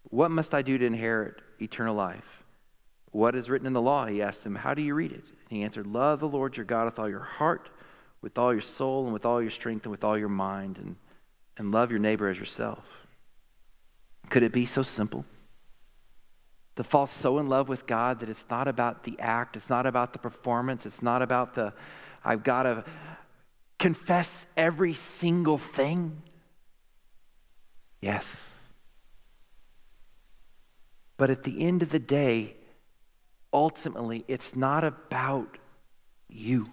what 0.06 0.32
must 0.32 0.56
I 0.56 0.64
do 0.64 0.80
to 0.80 0.84
inherit 0.84 1.44
eternal 1.62 1.94
life? 1.94 2.44
What 3.12 3.36
is 3.36 3.48
written 3.48 3.68
in 3.68 3.74
the 3.74 3.82
law? 3.82 4.08
He 4.08 4.24
asked 4.24 4.44
him, 4.44 4.56
How 4.56 4.74
do 4.74 4.82
you 4.82 4.96
read 4.96 5.12
it? 5.12 5.26
And 5.26 5.50
he 5.52 5.62
answered, 5.62 5.86
Love 5.86 6.20
the 6.20 6.28
Lord 6.28 6.58
your 6.58 6.66
God 6.66 6.86
with 6.86 6.98
all 6.98 7.10
your 7.10 7.20
heart, 7.20 7.70
with 8.24 8.40
all 8.40 8.54
your 8.54 8.62
soul, 8.64 9.04
and 9.04 9.14
with 9.14 9.28
all 9.28 9.40
your 9.40 9.52
strength, 9.52 9.86
and 9.86 9.92
with 9.92 10.04
all 10.04 10.18
your 10.18 10.30
mind, 10.30 10.80
and, 10.80 10.96
and 11.58 11.72
love 11.72 11.92
your 11.92 12.00
neighbor 12.00 12.28
as 12.28 12.40
yourself. 12.40 12.84
Could 14.32 14.42
it 14.42 14.52
be 14.52 14.66
so 14.66 14.82
simple? 14.82 15.26
to 16.82 16.90
fall 16.90 17.08
so 17.08 17.40
in 17.40 17.48
love 17.48 17.70
with 17.70 17.86
God 17.86 18.20
that 18.22 18.30
it's 18.30 18.46
not 18.50 18.68
about 18.68 19.04
the 19.04 19.20
act, 19.20 19.56
it's 19.56 19.70
not 19.70 19.86
about 19.86 20.14
the 20.14 20.20
performance, 20.20 20.86
it's 20.86 21.02
not 21.02 21.22
about 21.22 21.54
the, 21.54 21.74
I've 22.24 22.44
got 22.44 22.64
to 22.64 22.84
confess 23.78 24.46
every 24.56 24.94
single 24.94 25.58
thing? 25.58 26.22
Yes. 28.00 28.58
But 31.18 31.30
at 31.30 31.44
the 31.44 31.62
end 31.62 31.84
of 31.84 31.90
the 31.90 32.00
day, 32.00 32.56
ultimately, 33.54 34.24
it's 34.28 34.56
not 34.56 34.84
about 34.84 35.58
you. 36.30 36.70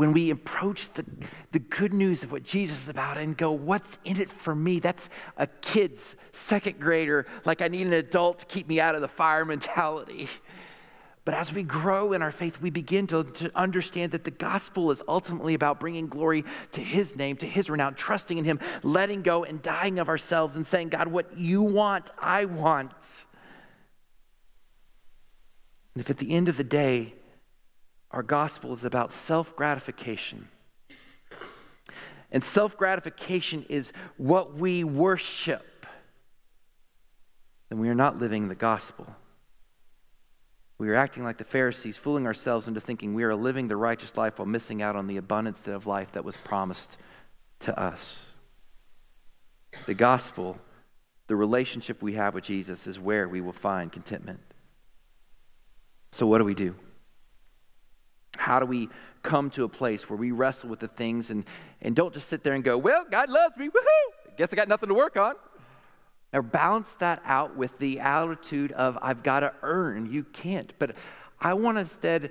When 0.00 0.14
we 0.14 0.30
approach 0.30 0.90
the, 0.94 1.04
the 1.52 1.58
good 1.58 1.92
news 1.92 2.22
of 2.22 2.32
what 2.32 2.42
Jesus 2.42 2.84
is 2.84 2.88
about 2.88 3.18
and 3.18 3.36
go, 3.36 3.52
what's 3.52 3.98
in 4.02 4.18
it 4.18 4.32
for 4.32 4.54
me? 4.54 4.80
That's 4.80 5.10
a 5.36 5.46
kid's 5.46 6.16
second 6.32 6.80
grader, 6.80 7.26
like 7.44 7.60
I 7.60 7.68
need 7.68 7.86
an 7.86 7.92
adult 7.92 8.38
to 8.38 8.46
keep 8.46 8.66
me 8.66 8.80
out 8.80 8.94
of 8.94 9.02
the 9.02 9.08
fire 9.08 9.44
mentality. 9.54 10.30
But 11.26 11.34
as 11.34 11.52
we 11.52 11.62
grow 11.62 12.14
in 12.14 12.22
our 12.22 12.32
faith, 12.32 12.62
we 12.62 12.70
begin 12.70 13.08
to, 13.08 13.24
to, 13.24 13.50
understand 13.54 14.12
that 14.12 14.24
the 14.24 14.30
gospel 14.30 14.90
is 14.90 15.02
ultimately 15.06 15.52
about 15.52 15.78
bringing 15.78 16.06
glory 16.06 16.46
to 16.72 16.80
his 16.80 17.14
name, 17.14 17.36
to 17.36 17.46
his 17.46 17.68
renown, 17.68 17.94
trusting 17.94 18.38
in 18.38 18.44
him, 18.46 18.58
letting 18.82 19.20
go 19.20 19.44
and 19.44 19.60
dying 19.60 19.98
of 19.98 20.08
ourselves 20.08 20.56
and 20.56 20.66
saying, 20.66 20.88
God, 20.88 21.08
what 21.08 21.36
you 21.36 21.60
want, 21.60 22.08
I 22.18 22.46
want. 22.46 22.94
And 25.94 26.00
if 26.00 26.08
at 26.08 26.16
the 26.16 26.30
end 26.30 26.48
of 26.48 26.56
the 26.56 26.64
day, 26.64 27.16
our 28.10 28.22
gospel 28.22 28.72
is 28.74 28.84
about 28.84 29.12
self 29.12 29.54
gratification, 29.56 30.48
and 32.32 32.42
self 32.42 32.76
gratification 32.76 33.64
is 33.68 33.92
what 34.16 34.54
we 34.54 34.84
worship, 34.84 35.86
then 37.68 37.78
we 37.78 37.88
are 37.88 37.94
not 37.94 38.18
living 38.18 38.48
the 38.48 38.54
gospel. 38.54 39.06
We 40.78 40.88
are 40.88 40.94
acting 40.94 41.24
like 41.24 41.36
the 41.36 41.44
Pharisees, 41.44 41.98
fooling 41.98 42.26
ourselves 42.26 42.66
into 42.66 42.80
thinking 42.80 43.12
we 43.12 43.24
are 43.24 43.34
living 43.34 43.68
the 43.68 43.76
righteous 43.76 44.16
life 44.16 44.38
while 44.38 44.46
missing 44.46 44.80
out 44.80 44.96
on 44.96 45.06
the 45.06 45.18
abundance 45.18 45.68
of 45.68 45.86
life 45.86 46.12
that 46.12 46.24
was 46.24 46.38
promised 46.38 46.96
to 47.60 47.78
us. 47.78 48.30
The 49.84 49.92
gospel, 49.92 50.58
the 51.26 51.36
relationship 51.36 52.00
we 52.00 52.14
have 52.14 52.34
with 52.34 52.44
Jesus, 52.44 52.86
is 52.86 52.98
where 52.98 53.28
we 53.28 53.42
will 53.42 53.52
find 53.52 53.92
contentment. 53.92 54.40
So, 56.12 56.26
what 56.26 56.38
do 56.38 56.44
we 56.44 56.54
do? 56.54 56.74
How 58.40 58.58
do 58.58 58.64
we 58.64 58.88
come 59.22 59.50
to 59.50 59.64
a 59.64 59.68
place 59.68 60.08
where 60.08 60.16
we 60.16 60.30
wrestle 60.30 60.70
with 60.70 60.80
the 60.80 60.88
things 60.88 61.30
and, 61.30 61.44
and 61.82 61.94
don't 61.94 62.14
just 62.14 62.28
sit 62.28 62.42
there 62.42 62.54
and 62.54 62.64
go, 62.64 62.78
Well, 62.78 63.04
God 63.10 63.28
loves 63.28 63.56
me, 63.58 63.68
woohoo! 63.68 64.36
Guess 64.38 64.52
I 64.52 64.56
got 64.56 64.66
nothing 64.66 64.88
to 64.88 64.94
work 64.94 65.18
on. 65.18 65.34
Or 66.32 66.40
balance 66.40 66.88
that 67.00 67.20
out 67.26 67.56
with 67.56 67.76
the 67.78 68.00
attitude 68.00 68.72
of, 68.72 68.96
I've 69.02 69.22
got 69.22 69.40
to 69.40 69.52
earn. 69.62 70.10
You 70.10 70.24
can't. 70.24 70.72
But 70.78 70.94
I 71.40 71.54
want 71.54 71.76
to 71.76 71.80
instead 71.80 72.30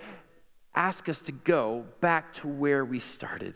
ask 0.73 1.09
us 1.09 1.19
to 1.19 1.31
go 1.31 1.85
back 2.01 2.33
to 2.35 2.47
where 2.47 2.85
we 2.85 2.99
started. 2.99 3.55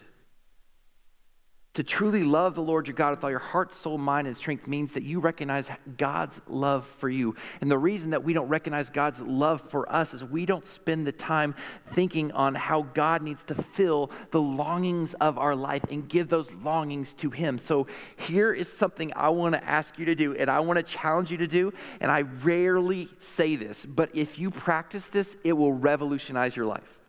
To 1.76 1.84
truly 1.84 2.24
love 2.24 2.54
the 2.54 2.62
Lord 2.62 2.86
your 2.86 2.94
God 2.94 3.12
with 3.12 3.24
all 3.24 3.32
your 3.32 3.40
heart, 3.40 3.74
soul, 3.74 3.98
mind, 3.98 4.28
and 4.28 4.38
strength 4.38 4.68
means 4.68 4.94
that 4.94 5.02
you 5.02 5.20
recognize 5.20 5.68
God's 5.98 6.40
love 6.48 6.86
for 7.00 7.10
you. 7.10 7.36
And 7.62 7.72
the 7.72 7.80
reason 7.80 8.12
that 8.12 8.24
we 8.24 8.34
don't 8.34 8.48
recognize 8.48 8.92
God's 8.92 9.22
love 9.22 9.60
for 9.70 9.92
us 9.92 10.14
is 10.14 10.24
we 10.24 10.46
don't 10.46 10.68
spend 10.68 11.08
the 11.08 11.12
time 11.12 11.56
thinking 11.94 12.32
on 12.34 12.54
how 12.54 12.84
God 12.84 13.24
needs 13.24 13.44
to 13.46 13.56
fill 13.56 14.12
the 14.30 14.40
longings 14.40 15.16
of 15.16 15.40
our 15.40 15.56
life 15.56 15.84
and 15.90 16.08
give 16.08 16.30
those 16.30 16.52
longings 16.52 17.14
to 17.14 17.32
Him. 17.32 17.58
So 17.58 17.88
here 18.18 18.54
is 18.54 18.72
something 18.72 19.12
I 19.16 19.30
want 19.30 19.56
to 19.56 19.64
ask 19.64 19.98
you 19.98 20.06
to 20.06 20.14
do, 20.14 20.36
and 20.36 20.52
I 20.52 20.60
want 20.60 20.78
to 20.78 20.84
challenge 20.84 21.32
you 21.32 21.38
to 21.38 21.48
do. 21.48 21.74
And 22.02 22.12
I 22.12 22.22
rarely 22.22 23.10
say 23.20 23.56
this, 23.56 23.84
but 23.84 24.12
if 24.14 24.38
you 24.38 24.52
practice 24.52 25.06
this, 25.06 25.36
it 25.44 25.54
will 25.54 25.74
revolutionize 25.74 26.56
your 26.56 26.68
life. 26.68 27.00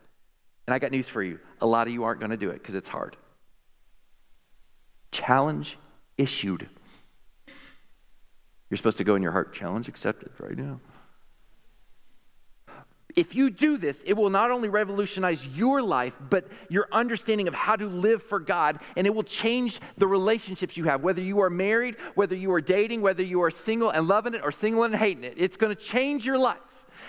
And 0.65 0.73
I 0.73 0.79
got 0.79 0.89
news 0.89 1.07
for 1.07 1.21
you 1.21 1.39
a 1.61 1.67
lot 1.67 1.85
of 1.85 1.93
you 1.93 2.03
aren't 2.03 2.19
going 2.19 2.31
to 2.31 2.37
do 2.37 2.49
it 2.49 2.57
because 2.57 2.73
it's 2.73 2.89
hard. 2.89 3.15
Challenge 5.15 5.77
issued. 6.17 6.67
You're 8.69 8.75
supposed 8.75 8.97
to 8.97 9.05
go 9.05 9.15
in 9.15 9.23
your 9.23 9.31
heart, 9.31 9.53
challenge 9.53 9.87
accepted 9.87 10.31
right 10.41 10.57
now. 10.57 10.81
If 13.15 13.33
you 13.33 13.49
do 13.49 13.77
this, 13.77 14.03
it 14.05 14.11
will 14.11 14.29
not 14.29 14.51
only 14.51 14.67
revolutionize 14.67 15.47
your 15.47 15.81
life, 15.81 16.11
but 16.29 16.49
your 16.67 16.89
understanding 16.91 17.47
of 17.47 17.53
how 17.53 17.77
to 17.77 17.87
live 17.87 18.23
for 18.23 18.41
God, 18.41 18.79
and 18.97 19.07
it 19.07 19.15
will 19.15 19.23
change 19.23 19.79
the 19.97 20.05
relationships 20.05 20.75
you 20.75 20.83
have, 20.83 21.01
whether 21.01 21.21
you 21.21 21.39
are 21.39 21.49
married, 21.49 21.95
whether 22.15 22.35
you 22.35 22.51
are 22.51 22.59
dating, 22.59 23.01
whether 23.01 23.23
you 23.23 23.41
are 23.41 23.51
single 23.51 23.91
and 23.91 24.09
loving 24.09 24.33
it 24.33 24.41
or 24.43 24.51
single 24.51 24.83
and 24.83 24.93
hating 24.93 25.23
it. 25.23 25.35
It's 25.37 25.55
going 25.55 25.73
to 25.73 25.81
change 25.81 26.25
your 26.25 26.37
life. 26.37 26.57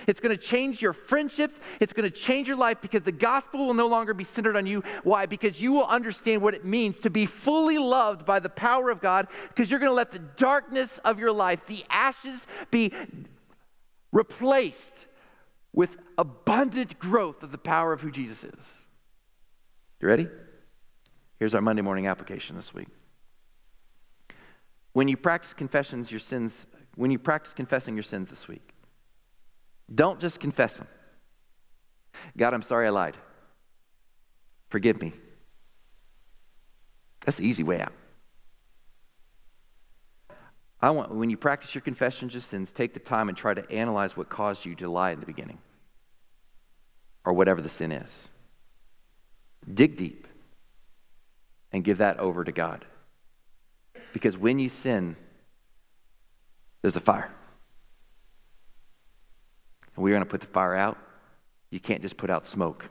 It's 0.07 0.21
going 0.21 0.37
to 0.37 0.43
change 0.43 0.83
your 0.83 0.93
friendships. 0.93 1.55
It's 1.81 1.93
going 1.93 2.11
to 2.11 2.17
change 2.17 2.49
your 2.49 2.57
life 2.57 2.79
because 2.81 3.03
the 3.03 3.13
gospel 3.13 3.67
will 3.67 3.75
no 3.75 3.87
longer 3.87 4.15
be 4.15 4.25
centered 4.25 4.57
on 4.57 4.67
you. 4.67 4.83
Why? 5.05 5.27
Because 5.27 5.61
you 5.61 5.73
will 5.73 5.87
understand 5.87 6.43
what 6.43 6.55
it 6.55 6.65
means 6.65 6.99
to 7.01 7.11
be 7.11 7.27
fully 7.27 7.79
loved 7.79 8.25
by 8.25 8.39
the 8.39 8.49
power 8.49 8.91
of 8.91 9.01
God 9.01 9.29
because 9.49 9.71
you're 9.71 9.81
going 9.81 9.91
to 9.91 9.95
let 9.95 10.13
the 10.13 10.19
darkness 10.19 10.99
of 11.05 11.19
your 11.19 11.33
life, 11.33 11.61
the 11.67 11.85
ashes, 11.91 12.47
be 12.71 12.93
replaced 14.13 14.93
with 15.73 15.97
abundant 16.19 16.99
growth 16.99 17.43
of 17.43 17.53
the 17.53 17.59
power 17.59 17.93
of 17.93 18.01
who 18.01 18.11
Jesus 18.11 18.45
is. 18.45 18.79
You 20.01 20.09
ready? 20.09 20.29
Here's 21.39 21.55
our 21.55 21.61
Monday 21.61 21.83
morning 21.83 22.07
application 22.07 22.57
this 22.57 22.73
week. 22.73 22.89
When 24.93 25.09
you 25.09 25.17
practice 25.17 25.53
confessions, 25.53 26.11
your 26.11 26.21
sins, 26.21 26.67
when 26.95 27.11
you 27.11 27.19
practice 27.19 27.53
confessing 27.53 27.95
your 27.95 28.03
sins 28.03 28.31
this 28.31 28.49
week, 28.49 28.73
don't 29.93 30.21
just 30.21 30.41
confess 30.41 30.77
them. 30.77 30.89
God, 32.37 32.55
I'm 32.55 32.63
sorry 32.63 32.87
I 32.87 32.91
lied. 32.91 33.17
Forgive 34.69 35.01
me. 35.01 35.13
That's 37.25 37.39
the 37.39 37.47
easy 37.47 37.63
way 37.63 37.81
out. 37.81 37.93
I 40.81 40.91
want 40.91 41.15
when 41.15 41.31
you 41.31 41.37
practice 41.37 41.75
your 41.75 41.83
confessions 41.83 42.35
of 42.35 42.45
sins, 42.45 42.71
take 42.71 42.95
the 42.95 43.01
time 43.01 43.29
and 43.29 43.37
try 43.37 43.55
to 43.55 43.71
analyze 43.71 44.17
what 44.17 44.29
caused 44.29 44.65
you 44.65 44.75
to 44.77 44.89
lie 44.89 45.11
in 45.13 45.21
the 45.21 45.27
beginning. 45.27 45.59
Or 47.25 47.33
whatever 47.33 47.61
the 47.61 47.69
sin 47.69 47.93
is. 47.93 48.29
Dig 49.73 49.97
deep 49.97 50.29
and 51.73 51.83
give 51.83 51.99
that 51.99 52.19
over 52.19 52.45
to 52.45 52.53
God. 52.53 52.85
Because 54.13 54.37
when 54.37 54.59
you 54.59 54.69
sin, 54.69 55.17
there's 56.83 56.97
a 56.97 57.01
fire 57.01 57.31
and 59.97 60.05
we're 60.05 60.11
going 60.11 60.23
to 60.23 60.29
put 60.29 60.41
the 60.41 60.47
fire 60.47 60.75
out, 60.75 60.99
you 61.71 61.81
can't 61.81 62.03
just 62.03 62.17
put 62.17 62.31
out 62.31 62.47
smoke. 62.47 62.89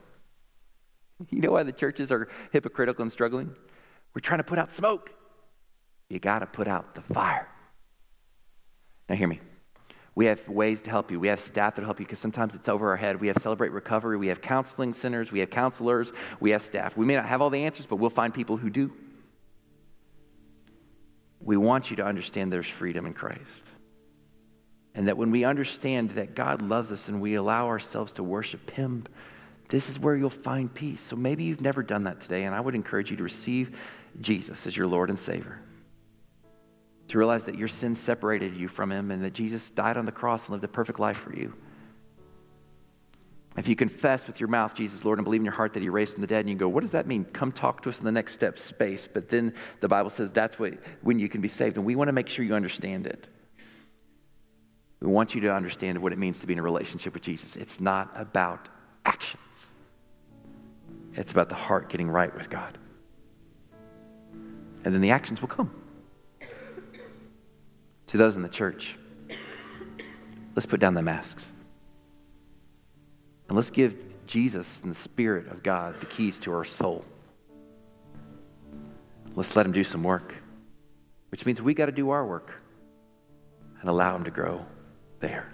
You 1.30 1.40
know 1.40 1.52
why 1.52 1.62
the 1.62 1.72
churches 1.72 2.12
are 2.12 2.28
hypocritical 2.52 3.00
and 3.00 3.10
struggling? 3.10 3.56
We're 4.14 4.20
trying 4.20 4.40
to 4.40 4.44
put 4.44 4.58
out 4.58 4.70
smoke. 4.70 5.14
You 6.10 6.18
got 6.18 6.40
to 6.40 6.46
put 6.46 6.68
out 6.68 6.94
the 6.94 7.00
fire. 7.00 7.48
Now, 9.08 9.14
hear 9.14 9.26
me. 9.26 9.40
We 10.14 10.26
have 10.26 10.46
ways 10.48 10.80
to 10.82 10.90
help 10.90 11.10
you. 11.10 11.20
We 11.20 11.28
have 11.28 11.40
staff 11.40 11.76
that 11.76 11.84
help 11.84 12.00
you 12.00 12.06
because 12.06 12.18
sometimes 12.18 12.54
it's 12.54 12.68
over 12.68 12.90
our 12.90 12.96
head. 12.96 13.20
We 13.20 13.28
have 13.28 13.36
Celebrate 13.38 13.72
Recovery. 13.72 14.16
We 14.16 14.28
have 14.28 14.40
counseling 14.40 14.92
centers. 14.92 15.30
We 15.30 15.40
have 15.40 15.50
counselors. 15.50 16.12
We 16.40 16.50
have 16.50 16.62
staff. 16.62 16.96
We 16.96 17.04
may 17.04 17.14
not 17.14 17.26
have 17.26 17.42
all 17.42 17.50
the 17.50 17.64
answers, 17.64 17.86
but 17.86 17.96
we'll 17.96 18.10
find 18.10 18.32
people 18.32 18.56
who 18.56 18.70
do. 18.70 18.92
We 21.40 21.56
want 21.56 21.90
you 21.90 21.96
to 21.96 22.04
understand 22.04 22.52
there's 22.52 22.66
freedom 22.66 23.04
in 23.04 23.12
Christ. 23.12 23.64
And 24.96 25.06
that 25.08 25.16
when 25.16 25.30
we 25.30 25.44
understand 25.44 26.10
that 26.12 26.34
God 26.34 26.62
loves 26.62 26.90
us 26.90 27.08
and 27.08 27.20
we 27.20 27.34
allow 27.34 27.66
ourselves 27.66 28.14
to 28.14 28.22
worship 28.22 28.70
Him, 28.70 29.04
this 29.68 29.90
is 29.90 29.98
where 29.98 30.16
you'll 30.16 30.30
find 30.30 30.72
peace. 30.72 31.02
So 31.02 31.16
maybe 31.16 31.44
you've 31.44 31.60
never 31.60 31.82
done 31.82 32.04
that 32.04 32.20
today, 32.20 32.44
and 32.44 32.54
I 32.54 32.60
would 32.60 32.74
encourage 32.74 33.10
you 33.10 33.16
to 33.18 33.22
receive 33.22 33.76
Jesus 34.20 34.66
as 34.66 34.74
your 34.74 34.86
Lord 34.86 35.10
and 35.10 35.18
Savior. 35.18 35.60
To 37.08 37.18
realize 37.18 37.44
that 37.44 37.56
your 37.56 37.68
sin 37.68 37.94
separated 37.94 38.56
you 38.56 38.68
from 38.68 38.90
Him 38.90 39.10
and 39.10 39.22
that 39.22 39.34
Jesus 39.34 39.68
died 39.68 39.98
on 39.98 40.06
the 40.06 40.12
cross 40.12 40.46
and 40.46 40.52
lived 40.52 40.64
a 40.64 40.68
perfect 40.68 40.98
life 40.98 41.18
for 41.18 41.34
you. 41.34 41.52
If 43.58 43.68
you 43.68 43.76
confess 43.76 44.26
with 44.26 44.40
your 44.40 44.48
mouth 44.48 44.74
Jesus, 44.74 45.04
Lord, 45.04 45.18
and 45.18 45.24
believe 45.24 45.40
in 45.40 45.44
your 45.44 45.54
heart 45.54 45.74
that 45.74 45.82
He 45.82 45.90
raised 45.90 46.14
from 46.14 46.22
the 46.22 46.26
dead, 46.26 46.40
and 46.40 46.48
you 46.48 46.56
go, 46.56 46.68
what 46.68 46.80
does 46.80 46.92
that 46.92 47.06
mean? 47.06 47.26
Come 47.26 47.52
talk 47.52 47.82
to 47.82 47.90
us 47.90 47.98
in 47.98 48.06
the 48.06 48.12
next 48.12 48.32
step 48.32 48.58
space. 48.58 49.06
But 49.12 49.28
then 49.28 49.52
the 49.80 49.88
Bible 49.88 50.10
says 50.10 50.30
that's 50.30 50.58
what, 50.58 50.74
when 51.02 51.18
you 51.18 51.28
can 51.28 51.42
be 51.42 51.48
saved. 51.48 51.76
And 51.76 51.84
we 51.84 51.96
want 51.96 52.08
to 52.08 52.12
make 52.12 52.28
sure 52.28 52.46
you 52.46 52.54
understand 52.54 53.06
it. 53.06 53.26
We 55.00 55.08
want 55.08 55.34
you 55.34 55.40
to 55.42 55.54
understand 55.54 56.00
what 56.00 56.12
it 56.12 56.18
means 56.18 56.38
to 56.40 56.46
be 56.46 56.54
in 56.54 56.58
a 56.58 56.62
relationship 56.62 57.12
with 57.14 57.22
Jesus. 57.22 57.56
It's 57.56 57.80
not 57.80 58.10
about 58.14 58.68
actions, 59.04 59.72
it's 61.14 61.32
about 61.32 61.48
the 61.48 61.54
heart 61.54 61.88
getting 61.88 62.08
right 62.08 62.34
with 62.34 62.48
God. 62.48 62.78
And 64.84 64.94
then 64.94 65.00
the 65.00 65.10
actions 65.10 65.40
will 65.40 65.48
come. 65.48 65.70
To 68.08 68.16
those 68.16 68.36
in 68.36 68.42
the 68.42 68.48
church, 68.48 68.96
let's 70.54 70.64
put 70.66 70.78
down 70.78 70.94
the 70.94 71.02
masks. 71.02 71.44
And 73.48 73.56
let's 73.56 73.70
give 73.70 73.96
Jesus 74.26 74.80
and 74.82 74.90
the 74.90 74.96
Spirit 74.96 75.48
of 75.48 75.62
God 75.62 75.98
the 76.00 76.06
keys 76.06 76.38
to 76.38 76.52
our 76.52 76.64
soul. 76.64 77.04
Let's 79.34 79.54
let 79.56 79.66
Him 79.66 79.72
do 79.72 79.84
some 79.84 80.04
work, 80.04 80.34
which 81.30 81.44
means 81.44 81.60
we 81.60 81.74
got 81.74 81.86
to 81.86 81.92
do 81.92 82.10
our 82.10 82.24
work 82.24 82.54
and 83.80 83.90
allow 83.90 84.14
Him 84.14 84.24
to 84.24 84.30
grow 84.30 84.64
there. 85.20 85.52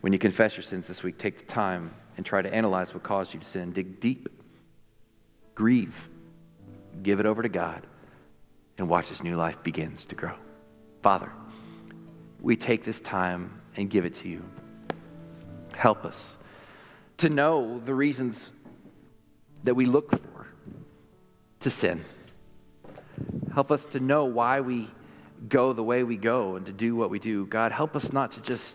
When 0.00 0.12
you 0.12 0.18
confess 0.18 0.56
your 0.56 0.62
sins 0.62 0.86
this 0.86 1.02
week, 1.02 1.18
take 1.18 1.38
the 1.38 1.44
time 1.44 1.94
and 2.16 2.24
try 2.24 2.42
to 2.42 2.52
analyze 2.52 2.94
what 2.94 3.02
caused 3.02 3.34
you 3.34 3.40
to 3.40 3.46
sin. 3.46 3.72
Dig 3.72 4.00
deep, 4.00 4.28
grieve, 5.54 6.08
give 7.02 7.20
it 7.20 7.26
over 7.26 7.42
to 7.42 7.48
God, 7.48 7.86
and 8.78 8.88
watch 8.88 9.08
this 9.08 9.22
new 9.22 9.36
life 9.36 9.62
begins 9.62 10.04
to 10.06 10.14
grow. 10.14 10.34
Father, 11.02 11.30
we 12.40 12.56
take 12.56 12.84
this 12.84 13.00
time 13.00 13.60
and 13.76 13.90
give 13.90 14.04
it 14.04 14.14
to 14.14 14.28
you. 14.28 14.44
Help 15.74 16.04
us 16.04 16.36
to 17.18 17.28
know 17.28 17.80
the 17.84 17.94
reasons 17.94 18.50
that 19.64 19.74
we 19.74 19.86
look 19.86 20.10
for 20.10 20.46
to 21.60 21.70
sin. 21.70 22.04
Help 23.52 23.72
us 23.72 23.84
to 23.86 24.00
know 24.00 24.24
why 24.26 24.60
we 24.60 24.90
go 25.48 25.72
the 25.72 25.82
way 25.82 26.02
we 26.02 26.16
go 26.16 26.56
and 26.56 26.66
to 26.66 26.72
do 26.72 26.96
what 26.96 27.10
we 27.10 27.18
do. 27.18 27.46
God, 27.46 27.72
help 27.72 27.96
us 27.96 28.12
not 28.12 28.32
to 28.32 28.40
just 28.40 28.74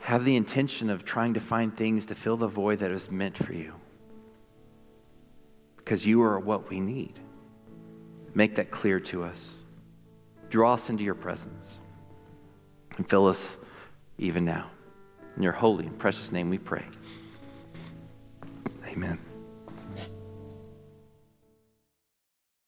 have 0.00 0.24
the 0.24 0.36
intention 0.36 0.90
of 0.90 1.04
trying 1.04 1.34
to 1.34 1.40
find 1.40 1.76
things 1.76 2.06
to 2.06 2.14
fill 2.14 2.36
the 2.36 2.46
void 2.46 2.78
that 2.80 2.90
is 2.90 3.10
meant 3.10 3.36
for 3.36 3.52
you. 3.52 3.74
Because 5.76 6.06
you 6.06 6.22
are 6.22 6.38
what 6.38 6.70
we 6.70 6.80
need. 6.80 7.18
Make 8.34 8.56
that 8.56 8.70
clear 8.70 9.00
to 9.00 9.24
us. 9.24 9.60
Draw 10.48 10.74
us 10.74 10.90
into 10.90 11.04
your 11.04 11.14
presence 11.14 11.80
and 12.96 13.08
fill 13.08 13.26
us 13.26 13.56
even 14.18 14.44
now. 14.44 14.70
In 15.36 15.42
your 15.42 15.52
holy 15.52 15.86
and 15.86 15.98
precious 15.98 16.32
name 16.32 16.50
we 16.50 16.58
pray. 16.58 16.84
Amen. 18.88 19.18